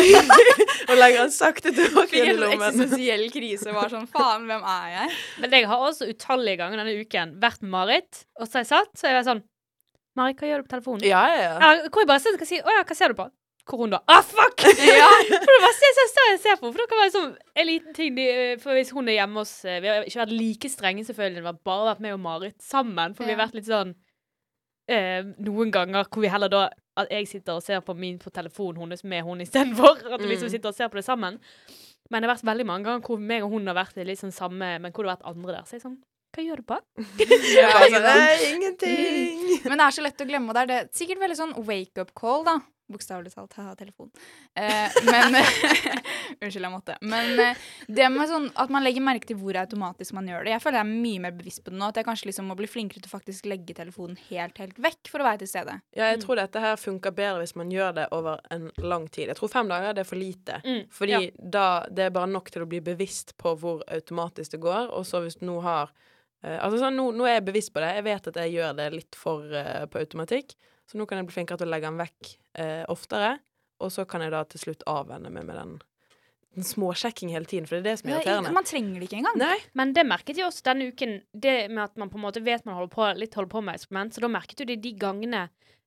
og 0.89 0.95
legger 0.99 1.21
den 1.23 1.31
sakte 1.35 1.71
tilbake 1.77 2.19
i 2.25 2.33
lommen. 2.35 2.65
eksistensiell 2.67 3.27
krise. 3.35 3.71
Var 3.77 3.93
sånn, 3.93 4.09
faen, 4.11 4.49
hvem 4.51 4.65
er 4.67 4.89
jeg? 4.97 5.15
Men 5.45 5.55
jeg 5.59 5.69
har 5.71 5.85
også 5.91 6.09
utallige 6.11 6.59
ganger 6.63 6.83
denne 6.83 6.97
uken 7.05 7.37
vært 7.43 7.63
med 7.63 7.71
Marit, 7.77 8.25
og 8.41 8.49
så 8.49 8.59
har 8.59 8.67
jeg 8.67 8.71
satt, 8.73 8.93
så 8.99 9.11
er 9.13 9.19
jeg 9.21 9.29
sånn 9.31 9.45
Marit, 10.19 10.41
hva 10.41 10.49
gjør 10.51 10.63
du 10.65 10.67
på 10.67 10.73
telefonen? 10.75 11.05
Ja, 11.07 11.21
ja, 11.31 11.43
ja. 11.45 11.53
Ja, 11.63 11.91
hvor 11.93 12.03
jeg 12.03 12.09
bare 12.11 12.23
sitter 12.25 12.43
og 12.43 12.49
sier 12.51 12.65
Å 12.67 12.73
ja, 12.75 12.83
hva 12.89 12.97
ser 12.99 13.13
du 13.15 13.19
på? 13.21 13.29
Hvor 13.69 13.83
hun 13.85 13.91
da? 13.93 13.99
Ah, 14.09 14.23
fuck! 14.25 14.63
ja. 15.01 15.09
For 15.29 15.53
det 15.53 15.61
var 15.65 15.75
ser, 15.77 15.95
ser, 15.99 16.09
ser, 16.15 16.29
jeg 16.33 16.41
ser 16.47 16.57
på, 16.63 16.71
for 16.73 16.81
det 16.81 16.87
kan 16.89 17.01
være 17.03 17.15
sånn 17.15 17.33
en 17.61 17.67
liten 17.69 17.95
ting 17.97 18.15
de, 18.17 18.27
For 18.63 18.73
hvis 18.79 18.93
hun 18.97 19.09
er 19.13 19.19
hjemme 19.21 19.43
hos 19.45 19.53
eh, 19.69 19.79
Vi 19.85 19.91
har 19.93 20.07
ikke 20.09 20.23
vært 20.25 20.33
like 20.39 20.71
strenge, 20.73 21.05
selvfølgelig. 21.09 21.43
Det 21.45 21.51
har 21.53 21.59
bare 21.69 21.89
vært 21.93 22.05
meg 22.07 22.17
og 22.17 22.23
Marit 22.25 22.57
sammen. 22.65 23.15
For 23.19 23.29
vi 23.29 23.35
har 23.37 23.43
vært 23.45 23.59
litt 23.59 23.69
sånn 23.69 23.93
eh, 24.89 25.21
Noen 25.45 25.73
ganger 25.75 26.09
hvor 26.09 26.25
vi 26.25 26.31
heller 26.33 26.53
da 26.53 26.63
At 26.99 27.13
jeg 27.15 27.29
sitter 27.31 27.59
og 27.61 27.63
ser 27.67 27.83
på 27.87 27.95
min 27.95 28.17
på 28.19 28.33
telefonen 28.35 28.81
hennes 28.87 29.05
med 29.07 29.23
henne 29.29 29.45
istedenfor. 29.47 30.01
At 30.09 30.21
vi 30.25 30.33
liksom 30.33 30.49
Mm. 30.49 30.55
sitter 30.57 30.73
og 30.73 30.75
ser 30.81 30.89
på 30.91 30.99
det 30.99 31.05
sammen. 31.07 31.37
Men 32.11 32.23
det 32.25 32.29
har 32.31 32.37
vært 32.39 32.47
veldig 32.49 32.67
mange 32.67 32.89
ganger 32.89 33.05
hvor 33.07 33.21
meg 33.21 33.45
og 33.45 33.53
hun 33.53 33.69
har 33.69 33.77
vært 33.77 34.01
litt 34.09 34.19
sånn 34.19 34.33
samme 34.33 34.79
Men 34.81 34.91
hvor 34.93 35.05
det 35.05 35.13
har 35.13 35.19
vært 35.19 35.29
andre 35.37 35.59
der. 35.59 35.67
Så 35.69 35.77
jeg 35.77 35.85
sånn 35.85 35.99
Hva 36.35 36.43
gjør 36.45 36.57
du 36.63 36.67
på? 36.73 36.79
Ja, 37.59 37.69
Altså, 37.83 38.01
det 38.01 38.11
er 38.15 38.25
nei, 38.25 38.49
ingenting. 38.55 39.45
Men 39.69 39.79
det 39.79 39.85
er 39.87 39.95
så 39.97 40.03
lett 40.05 40.21
å 40.25 40.27
glemme, 40.29 40.51
og 40.51 40.57
det 40.59 40.65
er 40.65 40.73
det. 40.73 40.81
sikkert 40.97 41.21
veldig 41.23 41.37
sånn 41.39 41.55
wake-up 41.69 42.11
call, 42.19 42.43
da. 42.49 42.57
Bokstavelig 42.89 43.33
talt. 43.35 43.53
Ha 43.59 43.75
telefon. 43.79 44.11
Eh, 44.55 44.99
men 45.05 45.37
Unnskyld, 46.43 46.65
jeg 46.65 46.73
måtte. 46.73 46.97
Men 47.05 47.41
eh, 47.43 47.67
det 47.87 48.09
med 48.13 48.31
sånn 48.31 48.49
at 48.59 48.73
man 48.73 48.85
legger 48.87 49.05
merke 49.05 49.29
til 49.29 49.39
hvor 49.41 49.59
automatisk 49.61 50.17
man 50.17 50.29
gjør 50.31 50.47
det. 50.47 50.55
Jeg 50.55 50.65
føler 50.65 50.81
jeg 50.81 50.87
er 50.87 51.05
mye 51.07 51.23
mer 51.27 51.37
bevisst 51.37 51.63
på 51.65 51.75
det 51.75 51.81
nå. 51.81 51.91
At 51.93 52.01
jeg 52.01 52.09
kanskje 52.09 52.31
liksom 52.31 52.49
må 52.49 52.59
bli 52.59 52.71
flinkere 52.71 53.05
til 53.05 53.11
å 53.11 53.15
faktisk 53.17 53.49
legge 53.51 53.77
telefonen 53.77 54.19
helt, 54.31 54.59
helt 54.63 54.81
vekk 54.81 55.13
for 55.13 55.23
å 55.23 55.29
være 55.29 55.43
til 55.45 55.53
stede. 55.53 55.79
Ja, 55.99 56.11
jeg 56.13 56.23
tror 56.25 56.41
dette 56.41 56.65
her 56.65 56.81
funker 56.81 57.17
bedre 57.17 57.45
hvis 57.45 57.57
man 57.59 57.73
gjør 57.75 57.97
det 58.01 58.09
over 58.17 58.43
en 58.55 58.71
lang 58.81 59.09
tid. 59.13 59.29
Jeg 59.29 59.41
tror 59.41 59.53
fem 59.53 59.71
dager 59.71 59.97
det 59.97 60.05
er 60.05 60.09
for 60.09 60.21
lite. 60.21 60.61
Mm, 60.65 60.85
Fordi 60.95 61.19
ja. 61.19 61.25
da 61.59 61.67
det 61.89 62.09
er 62.09 62.15
bare 62.15 62.31
nok 62.33 62.53
til 62.53 62.65
å 62.65 62.71
bli 62.71 62.81
bevisst 62.85 63.37
på 63.41 63.57
hvor 63.61 63.85
automatisk 63.87 64.57
det 64.57 64.65
går. 64.65 64.95
Og 64.97 65.05
så 65.09 65.23
hvis 65.25 65.41
du 65.41 65.49
nå 65.49 65.61
har 65.67 65.93
Eh, 66.45 66.59
altså 66.63 66.79
sånn, 66.85 66.99
nå, 66.99 67.11
nå 67.17 67.27
er 67.27 67.39
jeg 67.39 67.49
bevisst 67.49 67.73
på 67.75 67.83
det. 67.83 67.93
Jeg 67.99 68.07
vet 68.07 68.31
at 68.31 68.41
jeg 68.45 68.55
gjør 68.59 68.75
det 68.79 68.89
litt 68.95 69.19
for 69.19 69.59
eh, 69.59 69.85
på 69.91 70.03
automatikk. 70.03 70.55
Så 70.89 70.97
nå 70.99 71.05
kan 71.07 71.21
jeg 71.21 71.29
bli 71.29 71.37
flinkere 71.37 71.61
til 71.61 71.69
å 71.69 71.73
legge 71.75 71.91
den 71.91 72.01
vekk 72.01 72.31
eh, 72.65 72.85
oftere. 72.89 73.35
Og 73.85 73.93
så 73.95 74.07
kan 74.09 74.25
jeg 74.25 74.33
da 74.35 74.41
til 74.49 74.63
slutt 74.63 74.83
avvenne 74.91 75.31
meg 75.31 75.45
med 75.47 75.55
den, 75.61 75.75
en 76.59 76.65
småsjekking 76.67 77.31
hele 77.31 77.47
tiden, 77.47 77.69
for 77.69 77.77
det 77.77 77.85
er 77.85 77.91
det 77.93 77.99
som 78.01 78.09
er 78.09 78.15
er- 78.17 78.23
irriterende. 78.25 78.53
Man 78.57 78.65
trenger 78.67 78.99
det 78.99 79.09
ikke 79.11 79.21
engang. 79.21 79.37
Nei. 79.39 79.59
Men 79.79 79.93
det 79.95 80.07
merket 80.09 80.41
jeg 80.41 80.49
også 80.49 80.65
denne 80.67 80.89
uken, 80.91 81.13
det 81.37 81.57
med 81.71 81.85
at 81.85 81.97
man 82.01 82.11
på 82.11 82.19
en 82.19 82.25
måte 82.25 82.43
vet 82.43 82.65
man 82.67 82.75
holder 82.81 82.95
på, 82.97 83.07
litt 83.21 83.37
holder 83.39 83.53
på 83.53 83.63
med 83.69 83.79
eksperiment. 83.79 84.17
Så 84.17 84.25
da 84.25 84.33
merket 84.33 84.59
du 84.59 84.65
det 84.65 84.81
de 84.83 84.93
gangene 84.99 85.45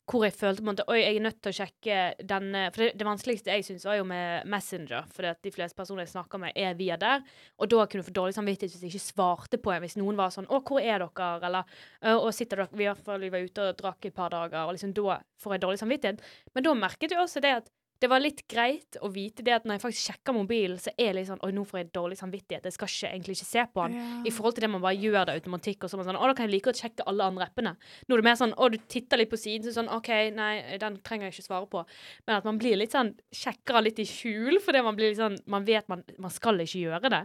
hvor 0.09 0.25
jeg 0.25 0.33
følte 0.35 0.61
på 0.61 0.65
en 0.65 0.69
måte, 0.71 0.85
Oi, 0.91 0.99
jeg 0.99 1.17
er 1.17 1.23
nødt 1.23 1.37
til 1.43 1.51
å 1.51 1.55
sjekke 1.55 1.97
denne 2.27 2.63
For 2.73 2.83
det, 2.83 2.89
det 2.99 3.07
vanskeligste 3.07 3.53
jeg 3.53 3.65
syns, 3.67 3.85
var 3.87 3.99
jo 3.99 4.05
med 4.07 4.47
Messenger. 4.49 5.07
For 5.13 5.27
de 5.45 5.53
fleste 5.53 5.77
personer 5.77 6.05
jeg 6.05 6.13
snakker 6.13 6.41
med, 6.41 6.55
er 6.57 6.77
via 6.79 6.97
der. 6.99 7.23
Og 7.61 7.71
da 7.71 7.85
kunne 7.85 8.03
du 8.03 8.09
få 8.09 8.15
dårlig 8.17 8.35
samvittighet 8.37 8.75
hvis 8.75 8.85
jeg 8.85 8.93
ikke 8.93 9.05
svarte 9.05 9.61
på 9.61 9.73
en. 9.73 9.83
Hvis 9.85 9.99
noen 10.01 10.19
var 10.19 10.33
sånn 10.33 10.49
'Å, 10.49 10.61
hvor 10.67 10.81
er 10.81 11.05
dere?' 11.05 11.45
Eller 11.47 11.63
«Å, 12.01 12.31
sitter 12.33 12.63
dere 12.63 12.69
Vi, 12.71 12.85
i 12.85 13.17
vi 13.21 13.29
var 13.29 13.45
ute 13.45 13.69
og 13.69 13.77
drakk 13.77 14.05
et 14.05 14.15
par 14.15 14.29
dager', 14.29 14.65
og 14.67 14.73
liksom 14.73 14.93
da 14.93 15.21
får 15.39 15.53
jeg 15.53 15.61
dårlig 15.61 15.79
samvittighet. 15.79 16.21
Men 16.55 16.63
da 16.63 16.73
merket 16.73 17.11
jeg 17.11 17.19
også 17.19 17.41
det 17.41 17.55
at 17.61 17.69
det 18.01 18.09
var 18.09 18.21
litt 18.23 18.41
greit 18.49 18.97
å 19.05 19.11
vite 19.13 19.43
det 19.45 19.53
at 19.53 19.65
når 19.67 19.77
jeg 19.77 19.83
faktisk 19.83 20.07
sjekker 20.09 20.33
mobilen, 20.33 20.79
så 20.81 20.89
er 20.95 21.11
det 21.11 21.19
litt 21.19 21.27
sånn 21.29 21.41
Oi, 21.45 21.51
nå 21.53 21.61
får 21.69 21.79
jeg 21.79 21.89
dårlig 21.93 22.17
samvittighet. 22.17 22.65
Jeg 22.65 22.73
skal 22.73 22.89
ikke, 22.89 23.11
egentlig 23.11 23.35
ikke 23.37 23.49
se 23.49 23.65
på 23.75 23.83
den. 23.85 23.97
Ja. 23.99 24.07
I 24.25 24.33
forhold 24.33 24.57
til 24.57 24.65
det 24.65 24.71
man 24.73 24.81
bare 24.81 24.97
gjør 24.97 25.27
det 25.29 25.35
automatikk, 25.37 25.85
og 25.85 25.91
så 25.91 25.99
man 25.99 26.07
sånn 26.09 26.17
Å, 26.17 26.29
da 26.31 26.37
kan 26.37 26.47
jeg 26.47 26.55
like 26.55 26.67
godt 26.71 26.81
sjekke 26.81 27.05
alle 27.11 27.27
andre 27.29 27.45
appene. 27.45 27.75
Nå 28.07 28.17
er 28.17 28.23
det 28.23 28.27
mer 28.31 28.39
sånn 28.41 28.55
Å, 28.57 28.71
du 28.73 28.79
titter 28.89 29.21
litt 29.21 29.29
på 29.33 29.39
siden, 29.41 29.67
så 29.67 29.75
sånn 29.77 29.93
OK, 29.93 30.09
nei, 30.33 30.51
den 30.81 30.97
trenger 31.05 31.29
jeg 31.29 31.37
ikke 31.37 31.47
svare 31.51 31.69
på. 31.75 31.85
Men 32.25 32.39
at 32.39 32.49
man 32.49 32.61
blir 32.61 32.81
litt 32.81 32.97
sånn 32.97 33.13
Sjekker 33.37 33.81
litt 33.85 34.01
i 34.01 34.09
skjul, 34.09 34.57
fordi 34.65 34.81
man 34.85 34.97
blir 34.97 35.13
litt 35.13 35.21
sånn 35.21 35.37
Man 35.51 35.69
vet 35.69 35.89
man, 35.91 36.01
man 36.21 36.33
skal 36.33 36.65
ikke 36.65 36.81
gjøre 36.81 37.13
det. 37.13 37.23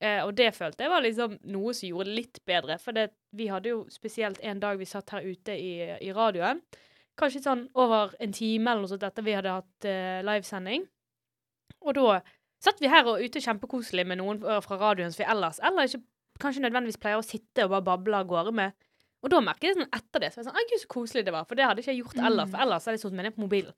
Eh, 0.00 0.20
og 0.22 0.32
det 0.38 0.52
følte 0.54 0.86
jeg 0.86 0.92
var 0.92 1.02
liksom 1.02 1.36
noe 1.52 1.72
som 1.76 1.90
gjorde 1.90 2.08
det 2.08 2.18
litt 2.22 2.44
bedre. 2.48 2.80
For 2.80 2.96
det, 2.96 3.10
vi 3.36 3.52
hadde 3.52 3.74
jo 3.74 3.84
spesielt 3.92 4.40
en 4.40 4.60
dag 4.62 4.80
vi 4.80 4.88
satt 4.88 5.12
her 5.16 5.26
ute 5.26 5.56
i, 5.58 5.72
i 6.00 6.14
radioen. 6.16 6.64
Kanskje 7.18 7.42
sånn 7.44 7.64
over 7.74 8.12
en 8.22 8.34
time 8.34 8.70
eller 8.70 8.84
noe 8.84 8.92
sånt 8.92 9.06
etter 9.06 9.26
vi 9.26 9.34
hadde 9.34 9.56
hatt 9.56 9.88
uh, 9.88 10.20
livesending. 10.26 10.84
Og 11.82 11.96
da 11.98 12.20
satt 12.62 12.80
vi 12.82 12.90
her 12.90 13.06
og 13.06 13.22
ute 13.22 13.42
kjempekoselig 13.42 14.04
med 14.06 14.20
noen 14.20 14.40
fra 14.64 14.78
radioen 14.80 15.12
som 15.14 15.22
vi 15.22 15.30
ellers 15.30 15.60
eller 15.62 15.86
ikke 15.86 16.02
kanskje 16.42 16.62
nødvendigvis 16.64 17.00
pleier 17.02 17.20
å 17.20 17.26
sitte 17.26 17.66
og 17.66 17.72
bare 17.74 17.86
bable 17.86 18.18
av 18.18 18.30
gårde 18.30 18.54
med. 18.54 18.74
Og 19.22 19.32
da 19.32 19.40
merket 19.42 19.70
jeg 19.70 19.78
sånn 19.78 19.90
etter 19.94 20.22
det 20.22 20.30
så 20.30 20.38
var 20.38 20.44
jeg 20.44 20.48
sånn, 20.48 20.58
«Å, 20.58 20.66
gud, 20.70 20.82
så 20.82 20.90
koselig 20.94 21.24
det 21.26 21.34
var, 21.34 21.46
for 21.48 21.58
det 21.58 21.66
hadde 21.66 21.82
ikke 21.82 21.94
jeg 21.94 22.04
gjort 22.04 22.20
ellers. 22.30 22.50
For 22.52 22.64
ellers 22.64 22.86
hadde 22.86 22.98
jeg 22.98 23.02
sittet 23.02 23.18
med 23.18 23.26
ned 23.26 23.34
på 23.34 23.42
mobilen. 23.42 23.74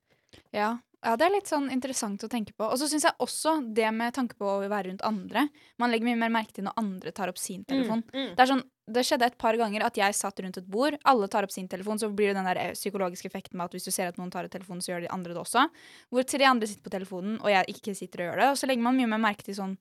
Ja. 0.54 0.78
ja, 1.04 1.14
det 1.18 1.26
er 1.26 1.34
litt 1.34 1.50
sånn 1.50 1.70
interessant 1.72 2.22
å 2.26 2.30
tenke 2.30 2.54
på. 2.56 2.66
Og 2.66 2.78
så 2.80 2.88
syns 2.90 3.06
jeg 3.08 3.16
også 3.22 3.56
det 3.76 3.88
med 3.96 4.14
tanke 4.16 4.38
på 4.38 4.46
å 4.46 4.58
være 4.62 4.90
rundt 4.90 5.04
andre. 5.06 5.46
Man 5.82 5.92
legger 5.92 6.10
mye 6.10 6.20
mer 6.22 6.34
merke 6.40 6.56
til 6.56 6.66
når 6.66 6.78
andre 6.80 7.14
tar 7.16 7.32
opp 7.32 7.40
sin 7.40 7.64
telefon. 7.68 8.04
Mm, 8.10 8.16
mm. 8.16 8.32
Det, 8.34 8.44
er 8.44 8.50
sånn, 8.52 8.64
det 8.96 9.06
skjedde 9.08 9.30
et 9.30 9.38
par 9.40 9.58
ganger 9.60 9.86
at 9.86 10.00
jeg 10.00 10.18
satt 10.18 10.42
rundt 10.44 10.60
et 10.60 10.70
bord, 10.70 10.98
alle 11.10 11.30
tar 11.32 11.46
opp 11.46 11.54
sin 11.54 11.70
telefon, 11.70 12.00
så 12.02 12.10
blir 12.12 12.32
det 12.32 12.40
den 12.40 12.50
der 12.50 12.62
eh, 12.64 12.74
psykologiske 12.78 13.30
effekten 13.30 13.60
med 13.60 13.70
at 13.70 13.78
hvis 13.78 13.88
du 13.88 13.94
ser 13.94 14.10
at 14.10 14.20
noen 14.20 14.32
tar 14.34 14.48
opp 14.48 14.54
telefonen, 14.54 14.84
så 14.84 14.94
gjør 14.94 15.06
de 15.06 15.14
andre 15.14 15.36
det 15.36 15.42
også. 15.44 15.68
Hvor 16.10 16.28
tre 16.28 16.50
andre 16.50 16.70
sitter 16.70 16.86
på 16.86 16.96
telefonen, 16.96 17.38
og 17.40 17.54
jeg 17.54 17.76
ikke 17.76 17.96
sitter 17.98 18.24
og 18.24 18.30
gjør 18.30 18.44
det. 18.44 18.50
Og 18.54 18.60
så 18.60 18.70
legger 18.70 18.86
man 18.86 18.98
mye 18.98 19.14
mer 19.14 19.24
merke 19.30 19.46
til 19.46 19.58
sånn 19.58 19.78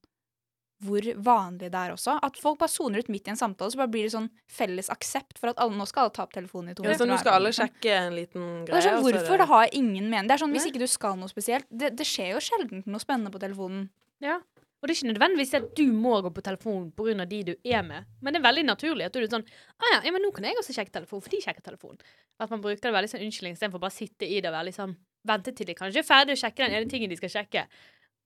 hvor 0.84 1.04
vanlig 1.26 1.68
det 1.74 1.80
er 1.80 1.94
også. 1.94 2.16
At 2.24 2.38
folk 2.40 2.60
bare 2.62 2.72
soner 2.72 3.04
ut 3.04 3.10
midt 3.12 3.28
i 3.28 3.34
en 3.34 3.40
samtale, 3.40 3.72
så 3.74 3.82
bare 3.82 3.92
blir 3.92 4.08
det 4.08 4.14
sånn 4.14 4.30
felles 4.48 4.88
aksept 4.94 5.40
for 5.40 5.52
at 5.52 5.60
alle 5.60 5.76
nå 5.76 5.88
skal 5.90 6.08
alle 6.08 6.16
ta 6.16 6.24
opp 6.24 6.36
telefonen 6.36 6.72
i 6.72 6.78
to 6.78 6.86
Ja, 6.88 6.96
så 7.00 7.08
nå 7.10 7.18
skal 7.20 7.36
alle 7.36 7.52
liksom. 7.52 7.68
sjekke 7.68 7.98
en 7.98 8.16
liten 8.16 8.46
greie. 8.64 8.72
det 8.72 8.80
er 8.80 8.88
sånn, 8.88 9.02
hvorfor? 9.04 9.42
Det 9.44 9.50
har 9.52 9.76
ingen 9.82 10.08
mening. 10.08 10.30
Det 10.30 10.38
er 10.38 10.44
sånn, 10.46 10.56
Hvis 10.56 10.70
ikke 10.70 10.84
du 10.84 10.88
skal 10.88 11.20
noe 11.20 11.32
spesielt 11.32 11.68
Det, 11.68 11.92
det 12.00 12.08
skjer 12.08 12.32
jo 12.36 12.44
sjelden 12.44 12.86
noe 12.88 13.04
spennende 13.04 13.34
på 13.34 13.42
telefonen. 13.44 13.90
Ja. 14.24 14.40
Og 14.80 14.88
det 14.88 14.94
er 14.94 14.98
ikke 15.02 15.12
nødvendigvis 15.12 15.54
at 15.60 15.68
du 15.76 15.86
må 15.92 16.14
gå 16.24 16.32
på 16.32 16.44
telefon 16.44 16.88
pga. 16.96 17.26
de 17.28 17.44
du 17.52 17.54
er 17.68 17.84
med, 17.84 18.08
men 18.22 18.34
det 18.34 18.40
er 18.40 18.48
veldig 18.48 18.64
naturlig 18.64 19.06
at 19.10 19.14
du 19.14 19.20
er 19.20 19.28
sånn 19.28 19.44
ah, 19.44 19.90
ja, 19.92 20.02
ja, 20.06 20.12
men 20.16 20.24
nå 20.24 20.32
kan 20.32 20.48
jeg 20.48 20.56
også 20.56 20.76
sjekke 20.76 20.96
telefon, 20.96 21.22
for 21.22 21.30
de 21.30 21.42
sjekker 21.44 21.62
telefon. 21.66 22.00
At 22.40 22.50
man 22.50 22.64
bruker 22.64 22.80
det 22.80 22.96
veldig 22.96 23.12
sånn 23.12 23.26
unnskyldning 23.26 23.60
istedenfor 23.60 23.84
bare 23.84 23.92
å 23.92 24.00
sitte 24.00 24.24
i 24.24 24.40
det 24.40 24.48
og 24.48 24.56
være 24.56 24.76
sånn 24.76 24.96
Vente 25.28 25.52
til 25.52 25.68
de 25.68 25.74
kanskje 25.76 26.00
er 26.00 26.08
ferdig 26.08 26.38
å 26.38 26.40
sjekke 26.40 26.64
den 26.64 26.78
ene 26.78 26.88
tingen 26.88 27.12
de 27.12 27.18
skal 27.20 27.32
sjekke, 27.34 27.66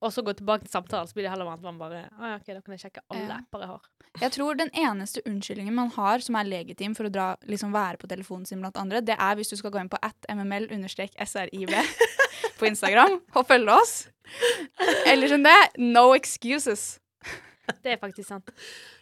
og 0.04 0.12
så 0.12 0.22
gå 0.26 0.34
tilbake 0.36 0.66
til 0.66 0.72
samtalen, 0.74 1.08
så 1.08 1.16
blir 1.16 1.24
det 1.26 1.32
heller 1.32 1.48
at 1.52 1.62
man 1.64 1.78
bare 1.80 2.02
Å 2.12 2.30
ja, 2.30 2.36
OK, 2.38 2.46
da 2.52 2.60
kan 2.60 2.74
jeg 2.76 2.82
sjekke 2.84 3.02
alle 3.10 3.26
Ja. 3.30 3.38
apper 3.40 3.64
jeg 3.64 3.70
har. 3.72 3.88
Jeg 4.20 4.32
tror 4.36 4.58
den 4.60 4.70
eneste 4.78 5.22
unnskyldningen 5.26 5.74
man 5.74 5.90
har 5.96 6.22
som 6.22 6.36
er 6.38 6.44
legitim 6.46 6.94
for 6.94 7.08
å 7.08 7.12
dra, 7.12 7.28
liksom 7.50 7.72
være 7.74 7.98
på 7.98 8.10
telefonen 8.10 8.46
sin 8.46 8.60
blant 8.62 8.76
andre, 8.78 9.00
det 9.02 9.16
er 9.18 9.34
hvis 9.40 9.50
du 9.50 9.56
skal 9.58 9.72
gå 9.74 9.80
inn 9.80 9.90
på 9.90 9.98
at 10.02 10.28
mml-srib 10.30 11.16
på 12.58 12.68
Instagram 12.68 13.20
og 13.34 13.46
følge 13.48 13.72
oss. 13.74 13.94
Eller 15.06 15.28
som 15.32 15.42
det, 15.42 15.56
no 15.80 16.12
excuses. 16.14 17.00
Det 17.82 17.94
er 17.94 18.00
faktisk 18.00 18.28
sant. 18.28 18.50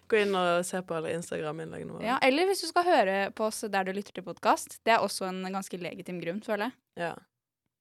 Gå 0.09 0.21
inn 0.23 0.35
og 0.39 0.63
se 0.67 0.79
på 0.87 0.95
alle 0.95 1.13
Instagram-innleggene 1.17 1.97
våre. 1.97 2.05
Ja, 2.07 2.19
eller 2.23 2.47
hvis 2.47 2.61
du 2.63 2.69
skal 2.69 2.85
høre 2.87 3.17
på 3.35 3.49
oss 3.49 3.63
der 3.73 3.85
du 3.89 3.93
lytter 3.97 4.15
til 4.15 4.25
podkast. 4.27 4.79
Det 4.87 4.95
er 4.95 5.03
også 5.03 5.27
en 5.29 5.43
ganske 5.51 5.79
legitim 5.83 6.21
grunn, 6.23 6.43
føler 6.45 6.69
jeg. 6.71 6.77
Ja. 7.09 7.13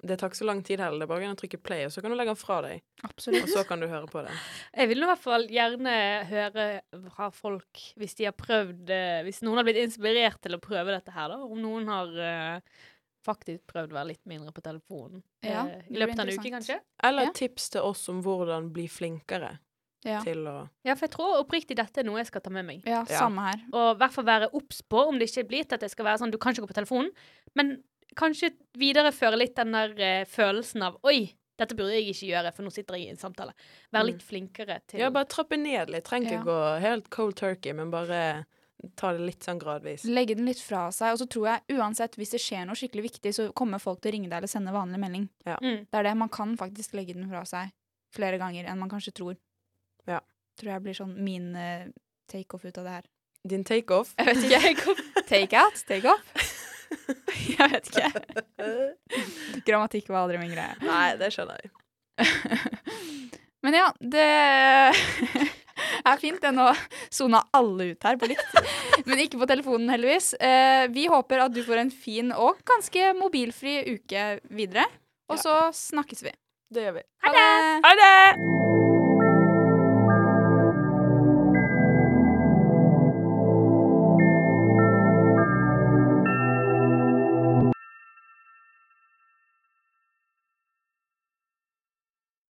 Det 0.02 0.18
tar 0.18 0.32
ikke 0.32 0.40
så 0.40 0.48
lang 0.50 0.64
tid 0.66 0.82
heller. 0.82 1.04
Det 1.04 1.06
er 1.06 1.12
bare 1.12 1.30
å 1.30 1.38
trykke 1.38 1.60
play, 1.62 1.86
og 1.86 1.92
så 1.94 2.02
kan 2.02 2.10
du 2.14 2.18
legge 2.18 2.34
den 2.34 2.40
fra 2.40 2.58
deg. 2.66 2.82
Absolutt. 3.06 3.44
Og 3.46 3.52
så 3.54 3.64
kan 3.70 3.84
du 3.84 3.86
høre 3.90 4.10
på 4.10 4.24
det. 4.26 4.34
Jeg 4.74 4.90
vil 4.90 5.04
i 5.04 5.10
hvert 5.12 5.22
fall 5.22 5.46
gjerne 5.52 5.96
høre 6.32 6.66
fra 7.14 7.28
folk 7.36 7.84
hvis 8.02 8.18
de 8.18 8.26
har 8.26 8.36
prøvd 8.38 8.90
eh, 8.96 9.20
Hvis 9.28 9.44
noen 9.46 9.62
har 9.62 9.68
blitt 9.68 9.82
inspirert 9.84 10.42
til 10.42 10.58
å 10.58 10.62
prøve 10.64 10.96
dette 10.96 11.14
her, 11.14 11.36
da. 11.36 11.38
Om 11.46 11.62
noen 11.62 11.90
har 11.92 12.16
uh, 12.18 12.80
faktisk 13.26 13.68
prøvd 13.70 13.94
å 13.94 14.00
være 14.00 14.12
litt 14.16 14.24
mindre 14.30 14.54
på 14.56 14.64
telefonen 14.66 15.22
Ja, 15.46 15.68
uh, 15.70 15.84
i 15.86 16.02
løpet 16.02 16.24
av 16.24 16.26
en 16.32 16.40
uke, 16.40 16.54
kanskje. 16.56 16.80
Eller 17.06 17.30
Ja. 17.30 17.36
tips 17.38 17.70
til 17.76 17.86
oss 17.86 18.08
om 18.10 18.24
hvordan 18.26 18.72
bli 18.74 18.88
flinkere 18.90 19.60
Ja, 20.02 20.24
til 20.26 20.48
å 20.50 20.56
Ja, 20.88 20.96
for 20.96 21.06
jeg 21.06 21.14
tror 21.14 21.38
oppriktig 21.44 21.78
dette 21.78 22.02
er 22.02 22.10
noe 22.10 22.24
jeg 22.24 22.32
skal 22.32 22.42
ta 22.42 22.50
med 22.50 22.66
meg. 22.66 22.82
ja 22.90 23.04
Ja. 23.06 23.22
samme 23.22 23.46
her. 23.52 23.62
Og 23.70 23.94
i 23.94 24.00
hvert 24.02 24.18
fall 24.18 24.26
være 24.26 24.50
obs 24.58 24.82
på 24.82 25.06
om 25.08 25.20
det 25.22 25.30
ikke 25.30 25.48
blir 25.54 25.64
til 25.68 25.78
at 25.78 25.86
det 25.86 25.92
skal 25.94 26.10
være 26.10 26.24
sånn 26.24 26.34
du 26.34 26.40
kan 26.42 26.54
ikke 26.54 26.66
gå 26.66 26.74
på 26.74 26.80
telefonen, 26.82 27.12
men 27.54 27.84
kanskje 28.16 28.52
videreføre 28.78 29.38
litt 29.38 29.56
den 29.56 29.72
der 29.72 29.94
eh, 30.00 30.26
følelsen 30.26 30.84
av 30.84 30.98
oi, 31.08 31.34
dette 31.58 31.76
burde 31.78 31.94
jeg 31.94 32.10
ikke 32.14 32.30
gjøre, 32.32 32.52
for 32.56 32.64
nå 32.66 32.72
sitter 32.74 32.98
jeg 32.98 33.06
i 33.08 33.12
en 33.14 33.18
samtale. 33.22 33.54
Være 33.94 34.04
Mm. 34.04 34.08
litt 34.12 34.24
flinkere 34.26 34.80
til 34.88 35.00
Ja, 35.00 35.10
bare 35.10 35.26
trappe 35.30 35.58
ned 35.58 35.90
litt. 35.90 36.04
Trenger 36.06 36.32
ikke 36.32 36.40
Ja. 36.40 36.44
gå 36.44 36.80
helt 36.82 37.10
cold 37.10 37.36
turkey, 37.36 37.74
men 37.74 37.92
bare 37.92 38.46
ta 38.98 39.12
det 39.14 39.22
litt 39.22 39.40
sånn 39.46 39.60
gradvis. 39.62 40.04
Legge 40.06 40.36
den 40.36 40.46
litt 40.48 40.60
fra 40.60 40.88
seg. 40.90 41.12
Og 41.14 41.20
så 41.20 41.28
tror 41.30 41.46
jeg 41.68 41.78
uansett, 41.78 42.16
hvis 42.18 42.32
det 42.32 42.42
skjer 42.42 42.66
noe 42.66 42.74
skikkelig 42.74 43.04
viktig, 43.12 43.30
så 43.34 43.54
kommer 43.54 43.78
folk 43.80 44.02
til 44.02 44.10
å 44.12 44.14
ringe 44.16 44.30
deg 44.30 44.38
eller 44.40 44.48
sende 44.48 44.72
vanlig 44.74 44.98
melding. 45.00 45.30
mm. 45.46 45.86
Det 45.92 45.94
er 45.94 46.04
det. 46.04 46.18
Man 46.18 46.30
kan 46.30 46.58
faktisk 46.58 46.94
legge 46.94 47.14
den 47.14 47.30
fra 47.30 47.44
seg 47.46 47.72
flere 48.12 48.40
ganger 48.40 48.66
enn 48.66 48.80
man 48.80 48.90
kanskje 48.90 49.14
tror. 49.14 49.38
Ja. 50.08 50.20
Tror 50.58 50.74
jeg 50.74 50.82
blir 50.84 50.94
sånn 50.98 51.16
min 51.16 51.56
uh, 51.56 51.86
take-off 52.28 52.66
ut 52.66 52.78
av 52.80 52.84
det 52.86 52.92
her. 52.92 53.04
Din 53.48 53.64
takeoff. 53.64 54.16
Jeg 54.18 54.26
vet 54.26 54.76
ikke. 54.76 54.96
Take-out? 55.30 55.86
Take-off? 55.88 56.61
jeg 57.58 57.72
vet 57.72 57.92
ikke. 57.92 58.10
Grammatikk 59.68 60.12
var 60.12 60.26
aldri 60.26 60.42
min 60.42 60.54
greie. 60.54 60.76
Nei, 60.86 61.08
det 61.20 61.32
skjønner 61.36 61.62
jeg. 61.62 61.72
Men 63.66 63.78
ja, 63.78 63.88
det 64.02 64.26
er 66.10 66.22
fint. 66.22 66.42
Det 66.42 66.54
nå 66.56 66.68
sona 67.14 67.44
alle 67.58 67.92
ut 67.94 68.08
her 68.08 68.18
på 68.22 68.30
likt. 68.32 68.58
Men 69.06 69.22
ikke 69.22 69.42
på 69.42 69.50
telefonen, 69.50 69.92
heldigvis. 69.94 70.34
Eh, 70.42 70.88
vi 70.94 71.08
håper 71.12 71.46
at 71.46 71.56
du 71.56 71.62
får 71.66 71.84
en 71.86 71.94
fin 71.94 72.34
og 72.34 72.62
ganske 72.68 73.14
mobilfri 73.20 73.80
uke 73.94 74.28
videre. 74.50 74.88
Og 75.32 75.40
så 75.40 75.56
snakkes 75.76 76.26
vi. 76.26 76.36
Det 76.72 76.88
gjør 76.88 77.00
vi. 77.02 77.08
Ha 77.28 77.38
det! 77.38 77.48
Ha 77.86 77.96
det! 78.02 78.71